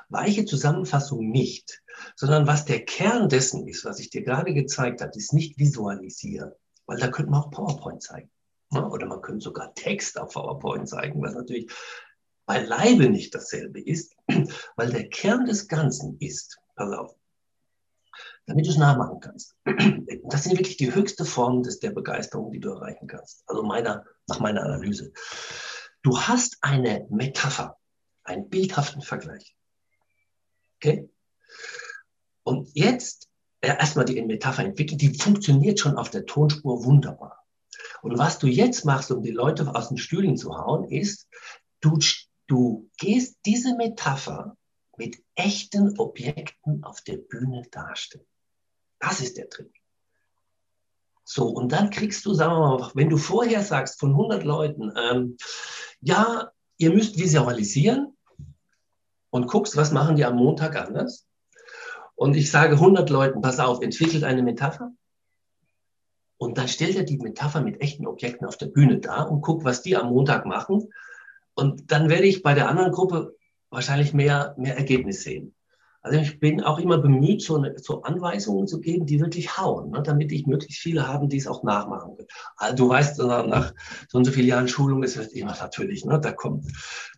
weiche 0.09 0.45
Zusammenfassung 0.45 1.29
nicht, 1.29 1.83
sondern 2.17 2.47
was 2.47 2.65
der 2.65 2.85
Kern 2.85 3.29
dessen 3.29 3.67
ist, 3.67 3.85
was 3.85 3.99
ich 4.00 4.11
dir 4.11 4.23
gerade 4.23 4.55
gezeigt 4.55 5.00
habe, 5.00 5.12
ist 5.15 5.33
nicht 5.33 5.59
visualisieren, 5.59 6.53
weil 6.87 6.99
da 6.99 7.09
könnte 7.09 7.31
man 7.31 7.43
auch 7.43 7.50
PowerPoint 7.50 8.03
zeigen. 8.03 8.31
Oder 8.71 9.07
man 9.07 9.23
könnte 9.23 9.45
sogar 9.45 9.75
Text 9.75 10.19
auf 10.19 10.35
PowerPoint 10.35 10.88
zeigen, 10.88 11.23
was 11.23 11.35
natürlich 11.35 11.71
beileibe 12.47 13.09
nicht 13.09 13.35
dasselbe 13.35 13.81
ist, 13.81 14.15
weil 14.77 14.91
der 14.91 15.09
Kern 15.09 15.45
des 15.47 15.69
Ganzen 15.69 16.17
ist, 16.19 16.59
pass 16.77 16.93
auf, 16.93 17.15
damit 18.47 18.67
du 18.67 18.71
es 18.71 18.79
nachmachen 18.79 19.21
kannst. 19.21 19.57
Das 20.31 20.45
sind 20.45 20.59
wirklich 20.59 20.77
die 20.77 20.95
höchste 20.95 21.25
Formen 21.25 21.62
des, 21.62 21.81
der 21.81 21.91
Begeisterung, 21.91 22.53
die 22.53 22.61
du 22.61 22.71
erreichen 22.71 23.07
kannst. 23.07 23.43
Also 23.47 23.62
meiner, 23.62 24.05
nach 24.27 24.41
meiner 24.41 24.62
Analyse. 24.62 25.12
Du 26.03 26.19
hast 26.19 26.59
eine 26.61 27.07
Metapher, 27.11 27.79
einen 28.25 28.49
bildhaften 28.49 29.00
Vergleich. 29.00 29.58
Okay? 30.78 31.10
Und 32.45 32.71
jetzt 32.75 33.28
äh, 33.60 33.69
erstmal 33.69 34.04
die 34.04 34.21
Metapher 34.23 34.64
entwickelt, 34.64 35.00
die 35.00 35.14
funktioniert 35.14 35.80
schon 35.80 35.97
auf 35.97 36.10
der 36.10 36.26
Tonspur 36.26 36.84
wunderbar. 36.84 37.45
Und 38.02 38.19
was 38.19 38.38
du 38.38 38.47
jetzt 38.47 38.84
machst, 38.84 39.10
um 39.10 39.23
die 39.23 39.30
Leute 39.30 39.75
aus 39.75 39.88
den 39.88 39.99
Stühlen 39.99 40.36
zu 40.36 40.56
hauen, 40.56 40.88
ist, 40.88 41.28
du, 41.80 41.99
du 42.47 42.88
gehst 42.99 43.38
diese 43.45 43.76
Metapher 43.76 44.56
mit 44.97 45.23
echten 45.34 45.99
Objekten 45.99 46.84
auf 46.84 47.00
der 47.02 47.17
Bühne 47.17 47.62
darstellen. 47.71 48.26
Das 48.99 49.21
ist 49.21 49.36
der 49.36 49.49
Trick. 49.49 49.73
So, 51.25 51.47
und 51.49 51.73
dann 51.73 51.91
kriegst 51.91 52.25
du, 52.25 52.34
sagen 52.34 52.52
wir 52.52 52.78
mal, 52.78 52.91
wenn 52.95 53.10
du 53.10 53.17
vorher 53.17 53.62
sagst 53.62 54.00
von 54.00 54.10
100 54.10 54.45
Leuten, 54.45 54.93
ähm, 54.97 55.36
ja, 56.00 56.50
ihr 56.78 56.91
müsst 56.91 57.19
visualisieren, 57.19 58.17
und 59.30 59.47
guckst, 59.47 59.76
was 59.76 59.93
machen 59.93 60.17
die 60.17 60.25
am 60.25 60.36
Montag 60.36 60.76
anders. 60.76 61.26
Und 62.14 62.36
ich 62.36 62.50
sage 62.50 62.75
100 62.75 63.10
Leuten, 63.10 63.41
pass 63.41 63.60
auf, 63.60 63.80
entwickelt 63.80 64.25
eine 64.25 64.43
Metapher. 64.43 64.91
Und 66.36 66.58
dann 66.58 66.69
stellt 66.69 66.97
er 66.97 67.04
die 67.04 67.19
Metapher 67.19 67.60
mit 67.60 67.80
echten 67.80 68.06
Objekten 68.06 68.47
auf 68.47 68.56
der 68.56 68.67
Bühne 68.67 68.99
dar 68.99 69.30
und 69.30 69.41
guckt, 69.41 69.64
was 69.64 69.82
die 69.82 69.97
am 69.97 70.10
Montag 70.10 70.47
machen. 70.47 70.88
Und 71.54 71.91
dann 71.91 72.08
werde 72.08 72.26
ich 72.26 72.43
bei 72.43 72.54
der 72.54 72.69
anderen 72.69 72.93
Gruppe 72.93 73.36
wahrscheinlich 73.71 74.14
mehr, 74.14 74.54
mehr 74.56 74.76
Ergebnis 74.76 75.23
sehen. 75.23 75.54
Also 76.08 76.21
ich 76.21 76.40
bin 76.40 76.62
auch 76.62 76.78
immer 76.78 76.97
bemüht, 76.97 77.42
so, 77.42 77.56
eine, 77.56 77.78
so 77.78 78.00
Anweisungen 78.00 78.66
zu 78.66 78.80
geben, 78.80 79.04
die 79.04 79.21
wirklich 79.21 79.58
hauen, 79.58 79.90
ne, 79.90 80.02
damit 80.02 80.32
ich 80.32 80.47
möglichst 80.47 80.80
viele 80.80 81.06
haben, 81.06 81.28
die 81.28 81.36
es 81.36 81.47
auch 81.47 81.62
nachmachen 81.62 82.16
können. 82.16 82.28
Also 82.56 82.76
du 82.76 82.88
weißt, 82.88 83.18
nach 83.18 83.75
so 84.08 84.16
und 84.16 84.25
so 84.25 84.32
vielen 84.32 84.49
Jahren 84.49 84.68
Schulung 84.68 85.02
ist 85.02 85.18
es 85.18 85.28
immer 85.28 85.54
natürlich, 85.60 86.06
ne, 86.06 86.18
da 86.18 86.32
kommt, 86.32 86.64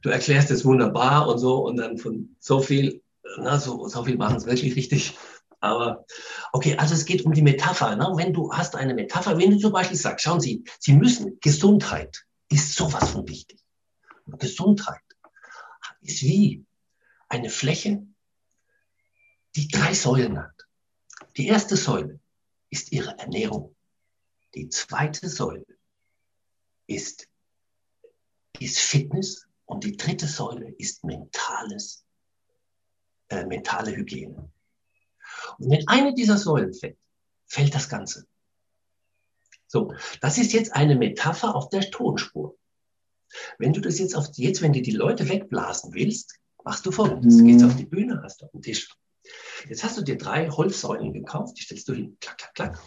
du 0.02 0.08
erklärst 0.08 0.50
es 0.50 0.64
wunderbar 0.64 1.28
und 1.28 1.38
so 1.38 1.64
und 1.64 1.76
dann 1.76 1.98
von 1.98 2.34
so 2.40 2.58
viel, 2.58 3.00
ne, 3.38 3.60
so, 3.60 3.86
so 3.86 4.02
viel 4.02 4.16
machen 4.16 4.38
es 4.38 4.46
wirklich 4.46 4.74
richtig. 4.74 5.16
Aber 5.60 6.04
okay, 6.52 6.76
also 6.76 6.94
es 6.94 7.04
geht 7.04 7.24
um 7.24 7.32
die 7.32 7.42
Metapher. 7.42 7.94
Ne? 7.94 8.10
Wenn 8.16 8.32
du 8.32 8.50
hast 8.52 8.74
eine 8.74 8.94
Metapher, 8.94 9.38
wenn 9.38 9.52
du 9.52 9.58
zum 9.58 9.72
Beispiel 9.72 9.96
sagst, 9.96 10.24
schauen 10.24 10.40
Sie, 10.40 10.64
Sie 10.80 10.94
müssen, 10.94 11.38
Gesundheit 11.40 12.24
ist 12.50 12.74
sowas 12.74 13.10
von 13.10 13.28
wichtig. 13.28 13.60
Gesundheit 14.26 15.02
ist 16.00 16.22
wie 16.22 16.64
eine 17.28 17.50
Fläche, 17.50 18.02
die 19.56 19.68
drei 19.68 19.94
Säulen 19.94 20.38
hat. 20.38 20.66
Die 21.36 21.46
erste 21.46 21.76
Säule 21.76 22.20
ist 22.70 22.92
ihre 22.92 23.18
Ernährung. 23.18 23.74
Die 24.54 24.68
zweite 24.68 25.28
Säule 25.28 25.66
ist, 26.86 27.28
ist 28.58 28.78
Fitness 28.78 29.46
und 29.64 29.84
die 29.84 29.96
dritte 29.96 30.26
Säule 30.26 30.70
ist 30.78 31.04
mentales, 31.04 32.04
äh, 33.28 33.44
mentale 33.46 33.94
Hygiene. 33.94 34.50
Und 35.58 35.70
wenn 35.70 35.86
eine 35.88 36.14
dieser 36.14 36.36
Säulen 36.36 36.74
fällt, 36.74 36.98
fällt 37.46 37.74
das 37.74 37.88
Ganze. 37.88 38.26
So, 39.66 39.94
das 40.20 40.38
ist 40.38 40.52
jetzt 40.52 40.74
eine 40.74 40.96
Metapher 40.96 41.54
auf 41.54 41.68
der 41.68 41.88
Tonspur. 41.90 42.56
Wenn 43.58 43.72
du 43.72 43.80
das 43.80 44.00
jetzt 44.00 44.16
auf, 44.16 44.26
jetzt, 44.34 44.62
wenn 44.62 44.72
du 44.72 44.82
die 44.82 44.90
Leute 44.90 45.28
wegblasen 45.28 45.94
willst, 45.94 46.40
machst 46.64 46.84
du 46.84 46.90
folgendes. 46.90 47.36
Mhm. 47.36 47.46
Gehst 47.46 47.64
auf 47.64 47.76
die 47.76 47.86
Bühne, 47.86 48.20
hast 48.24 48.42
auf 48.42 48.50
den 48.50 48.62
Tisch 48.62 48.88
Jetzt 49.68 49.84
hast 49.84 49.98
du 49.98 50.02
dir 50.02 50.16
drei 50.16 50.48
Holzsäulen 50.48 51.12
gekauft, 51.12 51.58
die 51.58 51.62
stellst 51.62 51.88
du 51.88 51.94
hin, 51.94 52.16
klack, 52.20 52.38
klack, 52.38 52.54
klack. 52.54 52.82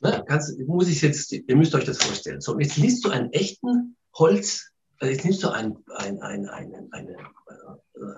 Ne, 0.00 0.24
kannst, 0.26 0.58
muss 0.60 0.88
ich 0.88 1.02
jetzt, 1.02 1.32
ihr 1.32 1.56
müsst 1.56 1.74
euch 1.74 1.84
das 1.84 1.98
vorstellen. 1.98 2.40
So, 2.40 2.58
jetzt 2.58 2.78
nimmst 2.78 3.04
du 3.04 3.10
einen 3.10 3.30
echten 3.32 3.96
Holz, 4.14 4.70
also 4.98 5.12
jetzt 5.12 5.24
nimmst 5.24 5.42
du 5.42 5.48
ein, 5.48 5.76
ein, 5.96 6.20
ein, 6.22 6.48
ein, 6.48 6.88
ein, 6.90 7.08
äh, 7.08 7.14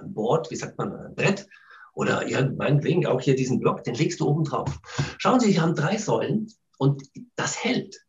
ein 0.01 0.15
Board, 0.15 0.51
wie 0.51 0.57
sagt 0.57 0.79
man, 0.79 0.95
ein 0.95 1.15
Brett, 1.15 1.47
oder 1.95 2.27
ja, 2.29 2.49
meinetwegen 2.49 3.07
auch 3.07 3.21
hier 3.21 3.37
diesen 3.37 3.61
Block, 3.61 3.85
den 3.85 3.95
legst 3.95 4.21
du 4.21 4.29
oben 4.29 4.45
drauf. 4.45 4.81
Schauen 5.19 5.41
Sie, 5.41 5.53
Sie 5.53 5.61
haben 5.61 5.75
drei 5.75 5.99
Säulen 5.99 6.51
und 6.79 7.03
das 7.37 7.63
hält. 7.63 8.07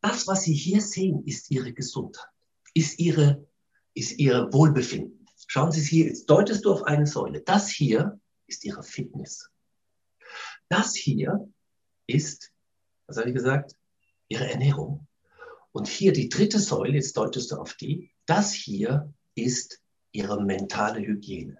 Das, 0.00 0.26
was 0.26 0.42
Sie 0.42 0.54
hier 0.54 0.80
sehen, 0.80 1.22
ist 1.24 1.50
Ihre 1.50 1.72
Gesundheit, 1.72 2.26
ist 2.74 2.98
Ihre, 2.98 3.46
ist 3.94 4.18
Ihre 4.18 4.52
Wohlbefinden. 4.52 5.26
Schauen 5.46 5.72
Sie 5.72 5.80
hier, 5.80 6.06
jetzt 6.06 6.26
deutest 6.26 6.64
du 6.64 6.72
auf 6.72 6.82
eine 6.84 7.06
Säule. 7.06 7.42
Das 7.42 7.68
hier 7.68 8.18
ist 8.48 8.64
Ihre 8.64 8.82
Fitness. 8.82 9.48
Das 10.68 10.94
hier 10.94 11.48
ist, 12.06 12.52
was 13.06 13.18
habe 13.18 13.28
ich 13.28 13.34
gesagt, 13.34 13.74
Ihre 14.28 14.50
Ernährung. 14.50 15.06
Und 15.72 15.86
hier 15.86 16.12
die 16.12 16.28
dritte 16.28 16.58
Säule, 16.58 16.94
jetzt 16.94 17.16
deutest 17.16 17.52
du 17.52 17.56
auf 17.56 17.74
die, 17.74 18.10
das 18.26 18.52
hier 18.52 19.12
ist 19.34 19.80
Ihre 20.12 20.42
mentale 20.42 21.00
Hygiene. 21.00 21.58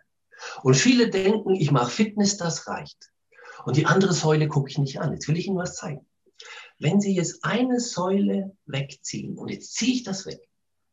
Und 0.62 0.74
viele 0.74 1.10
denken, 1.10 1.54
ich 1.54 1.70
mache 1.70 1.90
Fitness, 1.90 2.36
das 2.36 2.66
reicht. 2.66 3.12
Und 3.64 3.76
die 3.76 3.86
andere 3.86 4.12
Säule 4.12 4.48
gucke 4.48 4.70
ich 4.70 4.78
nicht 4.78 5.00
an. 5.00 5.12
Jetzt 5.12 5.28
will 5.28 5.36
ich 5.36 5.46
Ihnen 5.46 5.56
was 5.56 5.76
zeigen. 5.76 6.06
Wenn 6.78 7.00
Sie 7.00 7.14
jetzt 7.14 7.44
eine 7.44 7.80
Säule 7.80 8.56
wegziehen 8.66 9.36
und 9.36 9.50
jetzt 9.50 9.74
ziehe 9.74 9.94
ich 9.94 10.02
das 10.04 10.26
weg, 10.26 10.40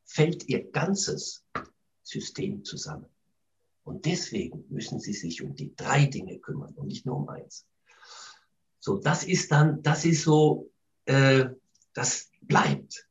fällt 0.06 0.48
Ihr 0.50 0.72
ganzes 0.72 1.46
System 2.02 2.64
zusammen. 2.64 3.15
Und 3.86 4.06
deswegen 4.06 4.66
müssen 4.70 5.00
Sie 5.00 5.14
sich 5.14 5.44
um 5.44 5.56
die 5.56 5.74
drei 5.76 6.08
Dinge 6.08 6.40
kümmern 6.40 6.74
und 6.74 6.88
nicht 6.88 7.06
nur 7.06 7.18
um 7.18 7.30
eins. 7.30 7.68
So, 8.80 8.98
das 8.98 9.24
ist 9.24 9.52
dann, 9.52 9.82
das 9.84 10.06
ist 10.06 10.24
so, 10.24 10.72
äh, 11.06 11.46
das 11.94 12.32
bleibt. 12.42 13.08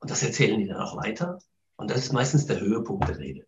Und 0.00 0.10
das 0.10 0.22
erzählen 0.22 0.58
die 0.58 0.66
dann 0.66 0.80
auch 0.80 0.96
weiter. 0.96 1.38
Und 1.76 1.90
das 1.90 1.98
ist 1.98 2.12
meistens 2.12 2.46
der 2.46 2.60
Höhepunkt 2.60 3.08
der 3.08 3.18
Rede. 3.18 3.46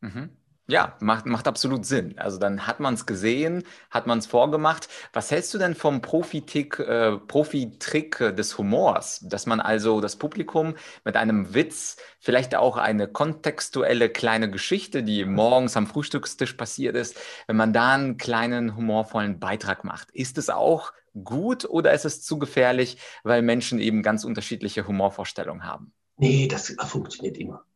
Mhm. 0.00 0.36
Ja, 0.66 0.96
macht, 1.00 1.26
macht 1.26 1.46
absolut 1.46 1.84
Sinn. 1.84 2.18
Also 2.18 2.38
dann 2.38 2.66
hat 2.66 2.80
man 2.80 2.94
es 2.94 3.04
gesehen, 3.04 3.64
hat 3.90 4.06
man 4.06 4.18
es 4.18 4.26
vorgemacht. 4.26 4.88
Was 5.12 5.30
hältst 5.30 5.52
du 5.52 5.58
denn 5.58 5.74
vom 5.74 6.00
Profi-Trick 6.00 6.78
äh, 6.78 7.18
Profi 7.18 7.78
des 7.78 8.56
Humors? 8.56 9.20
Dass 9.28 9.44
man 9.44 9.60
also 9.60 10.00
das 10.00 10.16
Publikum 10.16 10.74
mit 11.04 11.16
einem 11.16 11.52
Witz, 11.52 11.98
vielleicht 12.18 12.54
auch 12.54 12.78
eine 12.78 13.08
kontextuelle 13.08 14.08
kleine 14.08 14.50
Geschichte, 14.50 15.02
die 15.02 15.26
morgens 15.26 15.76
am 15.76 15.86
Frühstückstisch 15.86 16.54
passiert 16.54 16.96
ist, 16.96 17.20
wenn 17.46 17.56
man 17.56 17.74
da 17.74 17.92
einen 17.92 18.16
kleinen 18.16 18.74
humorvollen 18.74 19.38
Beitrag 19.40 19.84
macht. 19.84 20.10
Ist 20.12 20.38
es 20.38 20.48
auch 20.48 20.94
gut 21.24 21.66
oder 21.66 21.92
ist 21.92 22.06
es 22.06 22.22
zu 22.22 22.38
gefährlich, 22.38 22.96
weil 23.22 23.42
Menschen 23.42 23.78
eben 23.80 24.02
ganz 24.02 24.24
unterschiedliche 24.24 24.88
Humorvorstellungen 24.88 25.64
haben? 25.64 25.92
Nee, 26.16 26.48
das 26.48 26.74
funktioniert 26.86 27.36
immer. 27.36 27.66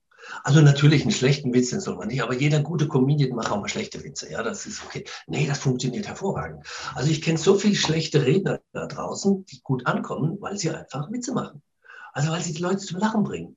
Also 0.44 0.60
natürlich 0.60 1.02
einen 1.02 1.10
schlechten 1.10 1.52
Witz, 1.54 1.70
den 1.70 1.80
soll 1.80 1.96
man 1.96 2.08
nicht, 2.08 2.22
aber 2.22 2.34
jeder 2.34 2.60
gute 2.60 2.88
Comedian 2.88 3.36
macht 3.36 3.50
auch 3.50 3.60
mal 3.60 3.68
schlechte 3.68 4.02
Witze. 4.04 4.30
Ja, 4.30 4.42
das 4.42 4.66
ist 4.66 4.84
okay. 4.84 5.04
Nee, 5.26 5.46
das 5.46 5.58
funktioniert 5.58 6.06
hervorragend. 6.06 6.66
Also 6.94 7.10
ich 7.10 7.22
kenne 7.22 7.38
so 7.38 7.54
viele 7.54 7.74
schlechte 7.74 8.24
Redner 8.24 8.60
da 8.72 8.86
draußen, 8.86 9.44
die 9.46 9.60
gut 9.62 9.86
ankommen, 9.86 10.36
weil 10.40 10.58
sie 10.58 10.70
einfach 10.70 11.10
Witze 11.10 11.32
machen. 11.32 11.62
Also 12.12 12.30
weil 12.30 12.42
sie 12.42 12.52
die 12.52 12.62
Leute 12.62 12.78
zum 12.78 12.98
Lachen 12.98 13.22
bringen. 13.22 13.56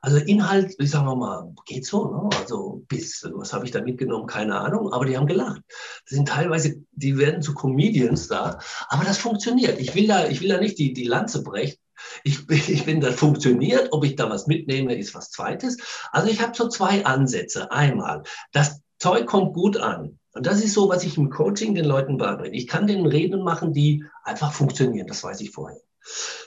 Also 0.00 0.18
Inhalt, 0.18 0.76
ich 0.78 0.90
sag 0.90 1.04
mal, 1.04 1.52
geht 1.66 1.84
so, 1.84 2.08
ne? 2.08 2.30
Also 2.38 2.84
bis, 2.88 3.28
was 3.34 3.52
habe 3.52 3.64
ich 3.64 3.72
da 3.72 3.80
mitgenommen, 3.80 4.26
keine 4.26 4.58
Ahnung, 4.58 4.92
aber 4.92 5.04
die 5.04 5.16
haben 5.16 5.26
gelacht. 5.26 5.60
Das 6.04 6.14
sind 6.14 6.28
teilweise, 6.28 6.76
die 6.92 7.18
werden 7.18 7.42
zu 7.42 7.52
Comedians 7.52 8.28
da, 8.28 8.60
aber 8.88 9.04
das 9.04 9.18
funktioniert. 9.18 9.80
Ich 9.80 9.94
will 9.96 10.06
da, 10.06 10.28
ich 10.28 10.40
will 10.40 10.48
da 10.48 10.60
nicht 10.60 10.78
die, 10.78 10.92
die 10.92 11.04
Lanze 11.04 11.42
brechen. 11.42 11.78
Ich, 12.24 12.48
ich 12.68 12.84
bin, 12.84 13.00
das 13.00 13.16
funktioniert. 13.16 13.88
Ob 13.92 14.04
ich 14.04 14.16
da 14.16 14.30
was 14.30 14.46
mitnehme, 14.46 14.96
ist 14.96 15.14
was 15.14 15.30
Zweites. 15.30 15.76
Also 16.12 16.28
ich 16.28 16.40
habe 16.40 16.56
so 16.56 16.68
zwei 16.68 17.04
Ansätze. 17.04 17.70
Einmal, 17.70 18.22
das 18.52 18.80
Zeug 18.98 19.26
kommt 19.26 19.54
gut 19.54 19.76
an. 19.76 20.18
Und 20.32 20.46
das 20.46 20.62
ist 20.62 20.74
so, 20.74 20.88
was 20.88 21.04
ich 21.04 21.16
im 21.16 21.30
Coaching 21.30 21.74
den 21.74 21.84
Leuten 21.84 22.16
beibringe. 22.16 22.56
Ich 22.56 22.66
kann 22.66 22.86
denen 22.86 23.06
Reden 23.06 23.42
machen, 23.42 23.72
die 23.72 24.04
einfach 24.22 24.52
funktionieren. 24.52 25.06
Das 25.06 25.24
weiß 25.24 25.40
ich 25.40 25.50
vorher. 25.50 25.80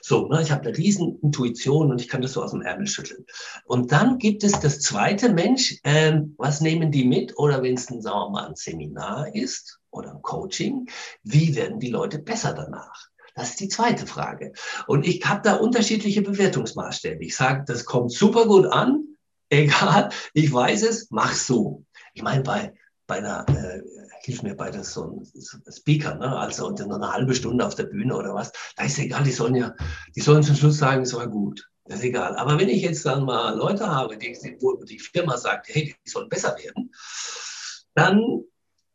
So, 0.01 0.27
ne, 0.27 0.41
ich 0.41 0.51
habe 0.51 0.67
eine 0.67 0.77
riesen 0.77 1.19
Intuition 1.19 1.91
und 1.91 2.01
ich 2.01 2.07
kann 2.07 2.21
das 2.21 2.33
so 2.33 2.43
aus 2.43 2.51
dem 2.51 2.61
Ärmel 2.61 2.87
schütteln. 2.87 3.25
Und 3.65 3.91
dann 3.91 4.17
gibt 4.17 4.43
es 4.43 4.59
das 4.59 4.79
zweite 4.79 5.31
Mensch, 5.31 5.79
ähm, 5.83 6.35
was 6.37 6.61
nehmen 6.61 6.91
die 6.91 7.05
mit? 7.05 7.37
Oder 7.37 7.61
wenn 7.61 7.75
es 7.75 7.89
ein, 7.89 8.01
sagen 8.01 8.17
wir 8.17 8.29
mal, 8.29 8.47
ein 8.47 8.55
Seminar 8.55 9.35
ist 9.35 9.79
oder 9.91 10.11
ein 10.11 10.21
Coaching, 10.21 10.89
wie 11.23 11.55
werden 11.55 11.79
die 11.79 11.89
Leute 11.89 12.19
besser 12.19 12.53
danach? 12.53 13.10
Das 13.35 13.51
ist 13.51 13.59
die 13.59 13.69
zweite 13.69 14.05
Frage. 14.05 14.53
Und 14.87 15.07
ich 15.07 15.25
habe 15.25 15.41
da 15.43 15.55
unterschiedliche 15.55 16.21
Bewertungsmaßstäbe. 16.21 17.23
Ich 17.23 17.35
sage, 17.35 17.63
das 17.65 17.85
kommt 17.85 18.11
super 18.11 18.45
gut 18.45 18.65
an, 18.65 19.05
egal, 19.49 20.09
ich 20.33 20.51
weiß 20.51 20.83
es, 20.83 21.07
mach 21.09 21.33
so. 21.33 21.83
Ich 22.13 22.23
meine, 22.23 22.43
bei, 22.43 22.73
bei 23.07 23.17
einer 23.17 23.45
äh, 23.49 23.81
hilf 24.23 24.43
mir 24.43 24.55
bei 24.55 24.71
das 24.71 24.93
so 24.93 25.03
ein 25.03 25.71
Speaker, 25.71 26.15
ne? 26.15 26.37
also 26.37 26.67
und 26.67 26.79
dann 26.79 26.91
eine 26.91 27.11
halbe 27.11 27.35
Stunde 27.35 27.65
auf 27.65 27.75
der 27.75 27.83
Bühne 27.85 28.15
oder 28.15 28.33
was, 28.33 28.51
da 28.77 28.85
ist 28.85 28.99
egal, 28.99 29.23
die 29.23 29.31
sollen 29.31 29.55
ja, 29.55 29.75
die 30.15 30.21
sollen 30.21 30.43
zum 30.43 30.55
Schluss 30.55 30.77
sagen, 30.77 31.01
es 31.01 31.13
war 31.13 31.27
gut. 31.27 31.67
Das 31.85 31.99
ist 31.99 32.05
egal. 32.05 32.35
Aber 32.35 32.57
wenn 32.59 32.69
ich 32.69 32.83
jetzt 32.83 33.05
dann 33.05 33.25
mal 33.25 33.57
Leute 33.57 33.87
habe, 33.87 34.17
die, 34.17 34.37
wo 34.61 34.75
die 34.83 34.99
Firma 34.99 35.37
sagt, 35.37 35.67
hey, 35.69 35.95
die 36.05 36.09
sollen 36.09 36.29
besser 36.29 36.55
werden, 36.57 36.91
dann 37.95 38.45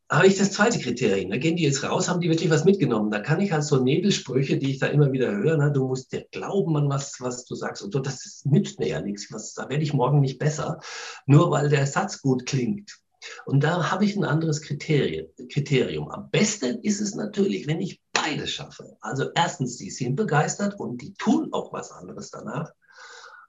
habe 0.09 0.29
ich 0.29 0.39
das 0.39 0.53
zweite 0.53 0.79
Kriterium. 0.79 1.31
Da 1.31 1.37
gehen 1.37 1.57
die 1.57 1.65
jetzt 1.65 1.83
raus, 1.83 2.09
haben 2.09 2.21
die 2.21 2.29
wirklich 2.29 2.51
was 2.51 2.65
mitgenommen. 2.65 3.11
Da 3.11 3.19
kann 3.19 3.41
ich 3.41 3.51
halt 3.51 3.65
so 3.65 3.83
Nebelsprüche, 3.83 4.57
die 4.57 4.71
ich 4.71 4.79
da 4.79 4.87
immer 4.87 5.11
wieder 5.11 5.33
höre, 5.33 5.57
ne, 5.57 5.73
du 5.73 5.87
musst 5.87 6.13
dir 6.13 6.25
glauben 6.31 6.77
an 6.77 6.89
was, 6.89 7.21
was 7.21 7.45
du 7.45 7.57
sagst 7.57 7.83
und 7.83 7.93
so, 7.93 7.99
das 7.99 8.43
nützt 8.45 8.79
mir 8.79 8.89
ja 8.89 9.01
nichts. 9.01 9.33
Was, 9.33 9.55
da 9.55 9.69
werde 9.69 9.83
ich 9.83 9.95
morgen 9.95 10.21
nicht 10.21 10.39
besser, 10.39 10.79
nur 11.27 11.51
weil 11.51 11.69
der 11.69 11.87
Satz 11.87 12.23
gut 12.23 12.47
klingt. 12.47 12.99
Und 13.45 13.65
da 13.65 13.91
habe 13.91 14.05
ich 14.05 14.15
ein 14.15 14.25
anderes 14.25 14.63
Kriterium. 14.63 16.11
Am 16.11 16.31
besten 16.31 16.79
ist 16.83 17.01
es 17.01 17.17
natürlich, 17.17 17.67
wenn 17.67 17.81
ich 17.81 18.01
beides 18.13 18.51
schaffe. 18.51 18.97
Also 19.01 19.31
erstens, 19.35 19.77
die 19.77 19.91
sind 19.91 20.15
begeistert 20.15 20.79
und 20.79 21.03
die 21.03 21.15
tun 21.15 21.53
auch 21.53 21.73
was 21.73 21.91
anderes 21.91 22.31
danach. 22.31 22.73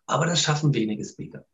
Aber 0.08 0.26
das 0.26 0.41
schaffen 0.41 0.74
wenige 0.74 1.06
Speaker. 1.06 1.46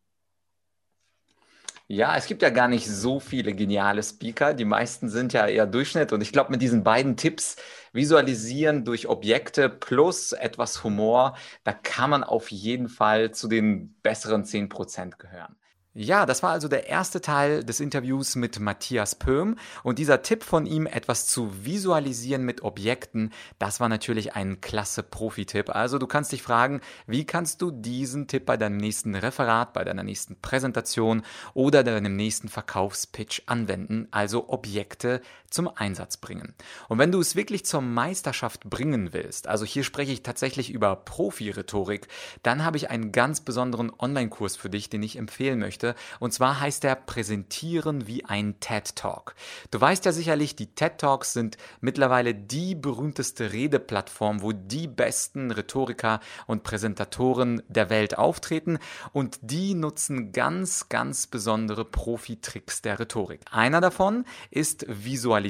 Ja, 1.93 2.17
es 2.17 2.25
gibt 2.25 2.41
ja 2.41 2.49
gar 2.49 2.67
nicht 2.67 2.87
so 2.87 3.19
viele 3.19 3.53
geniale 3.53 4.01
Speaker. 4.01 4.55
Die 4.55 4.65
meisten 4.65 5.09
sind 5.09 5.31
ja 5.31 5.45
eher 5.45 5.67
Durchschnitt. 5.67 6.11
Und 6.11 6.21
ich 6.21 6.31
glaube, 6.31 6.49
mit 6.49 6.63
diesen 6.63 6.83
beiden 6.83 7.17
Tipps, 7.17 7.55
visualisieren 7.91 8.83
durch 8.83 9.07
Objekte 9.07 9.69
plus 9.69 10.31
etwas 10.31 10.83
Humor, 10.83 11.37
da 11.63 11.71
kann 11.71 12.09
man 12.09 12.23
auf 12.23 12.49
jeden 12.49 12.89
Fall 12.89 13.29
zu 13.31 13.47
den 13.47 13.93
besseren 14.01 14.43
10% 14.43 15.17
gehören. 15.19 15.55
Ja, 15.95 16.25
das 16.25 16.41
war 16.41 16.49
also 16.49 16.67
der 16.67 16.87
erste 16.87 17.21
Teil 17.21 17.63
des 17.63 17.79
Interviews 17.79 18.35
mit 18.35 18.59
Matthias 18.59 19.13
Pöhm 19.13 19.59
und 19.83 19.99
dieser 19.99 20.23
Tipp 20.23 20.41
von 20.43 20.65
ihm, 20.65 20.87
etwas 20.87 21.27
zu 21.27 21.65
visualisieren 21.65 22.43
mit 22.43 22.63
Objekten, 22.63 23.31
das 23.59 23.79
war 23.79 23.89
natürlich 23.89 24.33
ein 24.33 24.59
klasse 24.59 25.03
Profi-Tipp. 25.03 25.69
Also 25.69 25.99
du 25.99 26.07
kannst 26.07 26.31
dich 26.31 26.41
fragen, 26.41 26.81
wie 27.05 27.25
kannst 27.25 27.61
du 27.61 27.69
diesen 27.69 28.27
Tipp 28.27 28.47
bei 28.47 28.57
deinem 28.57 28.77
nächsten 28.77 29.13
Referat, 29.13 29.73
bei 29.73 29.83
deiner 29.83 30.01
nächsten 30.01 30.35
Präsentation 30.41 31.21
oder 31.53 31.83
deinem 31.83 32.15
nächsten 32.15 32.49
Verkaufspitch 32.49 33.43
anwenden, 33.45 34.07
also 34.09 34.49
Objekte 34.49 35.21
zum 35.53 35.69
Einsatz 35.73 36.17
bringen. 36.17 36.53
Und 36.89 36.97
wenn 36.97 37.11
du 37.11 37.19
es 37.19 37.35
wirklich 37.35 37.65
zur 37.65 37.81
Meisterschaft 37.81 38.69
bringen 38.69 39.13
willst, 39.13 39.47
also 39.47 39.65
hier 39.65 39.83
spreche 39.83 40.11
ich 40.11 40.23
tatsächlich 40.23 40.71
über 40.71 40.95
Profi-Rhetorik, 40.95 42.07
dann 42.41 42.65
habe 42.65 42.77
ich 42.77 42.89
einen 42.89 43.11
ganz 43.11 43.41
besonderen 43.41 43.91
Online-Kurs 43.97 44.55
für 44.55 44.69
dich, 44.69 44.89
den 44.89 45.03
ich 45.03 45.17
empfehlen 45.17 45.59
möchte. 45.59 45.95
Und 46.19 46.33
zwar 46.33 46.59
heißt 46.59 46.83
er 46.85 46.95
Präsentieren 46.95 48.07
wie 48.07 48.25
ein 48.25 48.59
TED 48.59 48.95
Talk. 48.95 49.35
Du 49.69 49.79
weißt 49.79 50.05
ja 50.05 50.11
sicherlich, 50.11 50.55
die 50.55 50.73
TED 50.73 50.97
Talks 50.97 51.33
sind 51.33 51.57
mittlerweile 51.81 52.33
die 52.33 52.73
berühmteste 52.73 53.53
Redeplattform, 53.53 54.41
wo 54.41 54.53
die 54.53 54.87
besten 54.87 55.51
Rhetoriker 55.51 56.19
und 56.47 56.63
Präsentatoren 56.63 57.61
der 57.67 57.91
Welt 57.91 58.17
auftreten. 58.17 58.79
Und 59.11 59.37
die 59.41 59.75
nutzen 59.75 60.31
ganz, 60.31 60.89
ganz 60.89 61.27
besondere 61.27 61.85
Profi-Tricks 61.85 62.81
der 62.81 62.99
Rhetorik. 62.99 63.41
Einer 63.51 63.81
davon 63.81 64.25
ist 64.49 64.85
Visualisierung. 64.87 65.42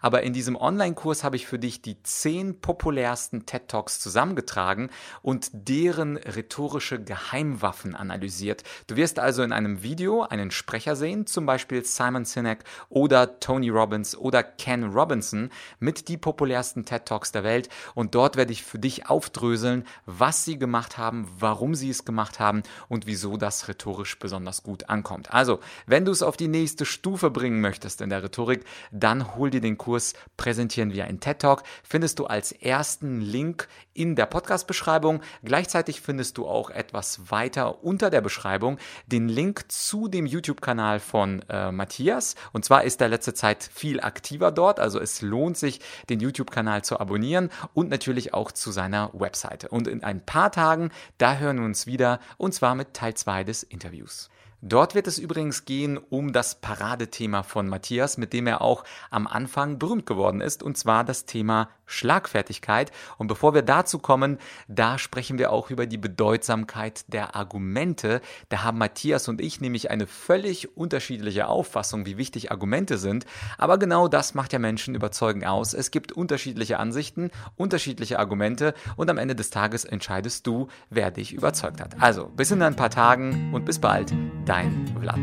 Aber 0.00 0.22
in 0.22 0.32
diesem 0.32 0.56
Online-Kurs 0.56 1.24
habe 1.24 1.36
ich 1.36 1.46
für 1.46 1.58
dich 1.58 1.82
die 1.82 2.02
zehn 2.02 2.60
populärsten 2.60 3.46
TED 3.46 3.68
Talks 3.68 4.00
zusammengetragen 4.00 4.90
und 5.22 5.50
deren 5.52 6.16
rhetorische 6.16 7.02
Geheimwaffen 7.02 7.94
analysiert. 7.94 8.62
Du 8.86 8.96
wirst 8.96 9.18
also 9.18 9.42
in 9.42 9.52
einem 9.52 9.82
Video 9.82 10.22
einen 10.22 10.50
Sprecher 10.50 10.96
sehen, 10.96 11.26
zum 11.26 11.46
Beispiel 11.46 11.84
Simon 11.84 12.24
Sinek 12.24 12.64
oder 12.88 13.40
Tony 13.40 13.68
Robbins 13.68 14.16
oder 14.16 14.42
Ken 14.42 14.84
Robinson 14.84 15.50
mit 15.78 16.08
die 16.08 16.16
populärsten 16.16 16.84
TED 16.84 17.06
Talks 17.06 17.32
der 17.32 17.44
Welt 17.44 17.68
und 17.94 18.14
dort 18.14 18.36
werde 18.36 18.52
ich 18.52 18.64
für 18.64 18.78
dich 18.78 19.08
aufdröseln, 19.08 19.84
was 20.04 20.44
sie 20.44 20.58
gemacht 20.58 20.98
haben, 20.98 21.28
warum 21.38 21.74
sie 21.74 21.90
es 21.90 22.04
gemacht 22.04 22.40
haben 22.40 22.62
und 22.88 23.06
wieso 23.06 23.36
das 23.36 23.68
rhetorisch 23.68 24.18
besonders 24.18 24.62
gut 24.62 24.88
ankommt. 24.88 25.32
Also, 25.32 25.60
wenn 25.86 26.04
du 26.04 26.12
es 26.12 26.22
auf 26.22 26.36
die 26.36 26.48
nächste 26.48 26.84
Stufe 26.84 27.30
bringen 27.30 27.60
möchtest 27.60 28.00
in 28.00 28.10
der 28.10 28.22
Rhetorik, 28.22 28.64
dann 29.06 29.36
hol 29.36 29.50
dir 29.50 29.60
den 29.60 29.78
Kurs 29.78 30.14
Präsentieren 30.36 30.92
wir 30.92 31.04
ein 31.04 31.20
TED 31.20 31.38
Talk. 31.38 31.62
Findest 31.84 32.18
du 32.18 32.26
als 32.26 32.50
ersten 32.50 33.20
Link 33.20 33.68
in 33.94 34.16
der 34.16 34.26
Podcast-Beschreibung. 34.26 35.20
Gleichzeitig 35.44 36.00
findest 36.00 36.38
du 36.38 36.48
auch 36.48 36.70
etwas 36.70 37.30
weiter 37.30 37.84
unter 37.84 38.10
der 38.10 38.20
Beschreibung 38.20 38.78
den 39.06 39.28
Link 39.28 39.70
zu 39.70 40.08
dem 40.08 40.26
YouTube-Kanal 40.26 40.98
von 40.98 41.40
äh, 41.48 41.70
Matthias. 41.70 42.34
Und 42.52 42.64
zwar 42.64 42.82
ist 42.82 43.00
er 43.00 43.08
letzte 43.08 43.32
Zeit 43.32 43.70
viel 43.72 44.00
aktiver 44.00 44.50
dort. 44.50 44.80
Also 44.80 45.00
es 45.00 45.22
lohnt 45.22 45.56
sich, 45.56 45.80
den 46.10 46.18
YouTube-Kanal 46.18 46.82
zu 46.82 46.98
abonnieren 46.98 47.50
und 47.74 47.88
natürlich 47.88 48.34
auch 48.34 48.50
zu 48.50 48.72
seiner 48.72 49.12
Webseite. 49.12 49.68
Und 49.68 49.86
in 49.86 50.02
ein 50.02 50.26
paar 50.26 50.50
Tagen, 50.50 50.90
da 51.18 51.36
hören 51.36 51.58
wir 51.58 51.64
uns 51.64 51.86
wieder 51.86 52.18
und 52.38 52.54
zwar 52.54 52.74
mit 52.74 52.92
Teil 52.92 53.14
2 53.14 53.44
des 53.44 53.62
Interviews. 53.62 54.30
Dort 54.62 54.94
wird 54.94 55.06
es 55.06 55.18
übrigens 55.18 55.64
gehen 55.64 55.98
um 55.98 56.32
das 56.32 56.56
Paradethema 56.56 57.42
von 57.42 57.68
Matthias, 57.68 58.16
mit 58.16 58.32
dem 58.32 58.46
er 58.46 58.62
auch 58.62 58.84
am 59.10 59.26
Anfang 59.26 59.78
berühmt 59.78 60.06
geworden 60.06 60.40
ist, 60.40 60.62
und 60.62 60.78
zwar 60.78 61.04
das 61.04 61.26
Thema 61.26 61.68
Schlagfertigkeit. 61.86 62.90
Und 63.16 63.28
bevor 63.28 63.54
wir 63.54 63.62
dazu 63.62 63.98
kommen, 63.98 64.38
da 64.68 64.98
sprechen 64.98 65.38
wir 65.38 65.52
auch 65.52 65.70
über 65.70 65.86
die 65.86 65.98
Bedeutsamkeit 65.98 67.04
der 67.12 67.36
Argumente. 67.36 68.20
Da 68.48 68.64
haben 68.64 68.78
Matthias 68.78 69.28
und 69.28 69.40
ich 69.40 69.60
nämlich 69.60 69.90
eine 69.90 70.06
völlig 70.06 70.76
unterschiedliche 70.76 71.48
Auffassung, 71.48 72.06
wie 72.06 72.16
wichtig 72.16 72.50
Argumente 72.50 72.98
sind. 72.98 73.24
Aber 73.58 73.78
genau 73.78 74.08
das 74.08 74.34
macht 74.34 74.52
ja 74.52 74.58
Menschen 74.58 74.94
überzeugen 74.94 75.44
aus. 75.44 75.74
Es 75.74 75.90
gibt 75.90 76.12
unterschiedliche 76.12 76.78
Ansichten, 76.78 77.30
unterschiedliche 77.56 78.18
Argumente 78.18 78.74
und 78.96 79.08
am 79.10 79.18
Ende 79.18 79.36
des 79.36 79.50
Tages 79.50 79.84
entscheidest 79.84 80.46
du, 80.46 80.68
wer 80.90 81.10
dich 81.10 81.32
überzeugt 81.32 81.80
hat. 81.80 82.00
Also 82.00 82.26
bis 82.26 82.50
in 82.50 82.62
ein 82.62 82.76
paar 82.76 82.90
Tagen 82.90 83.54
und 83.54 83.64
bis 83.64 83.78
bald 83.78 84.12
dein 84.46 84.86
Vlad. 84.98 85.20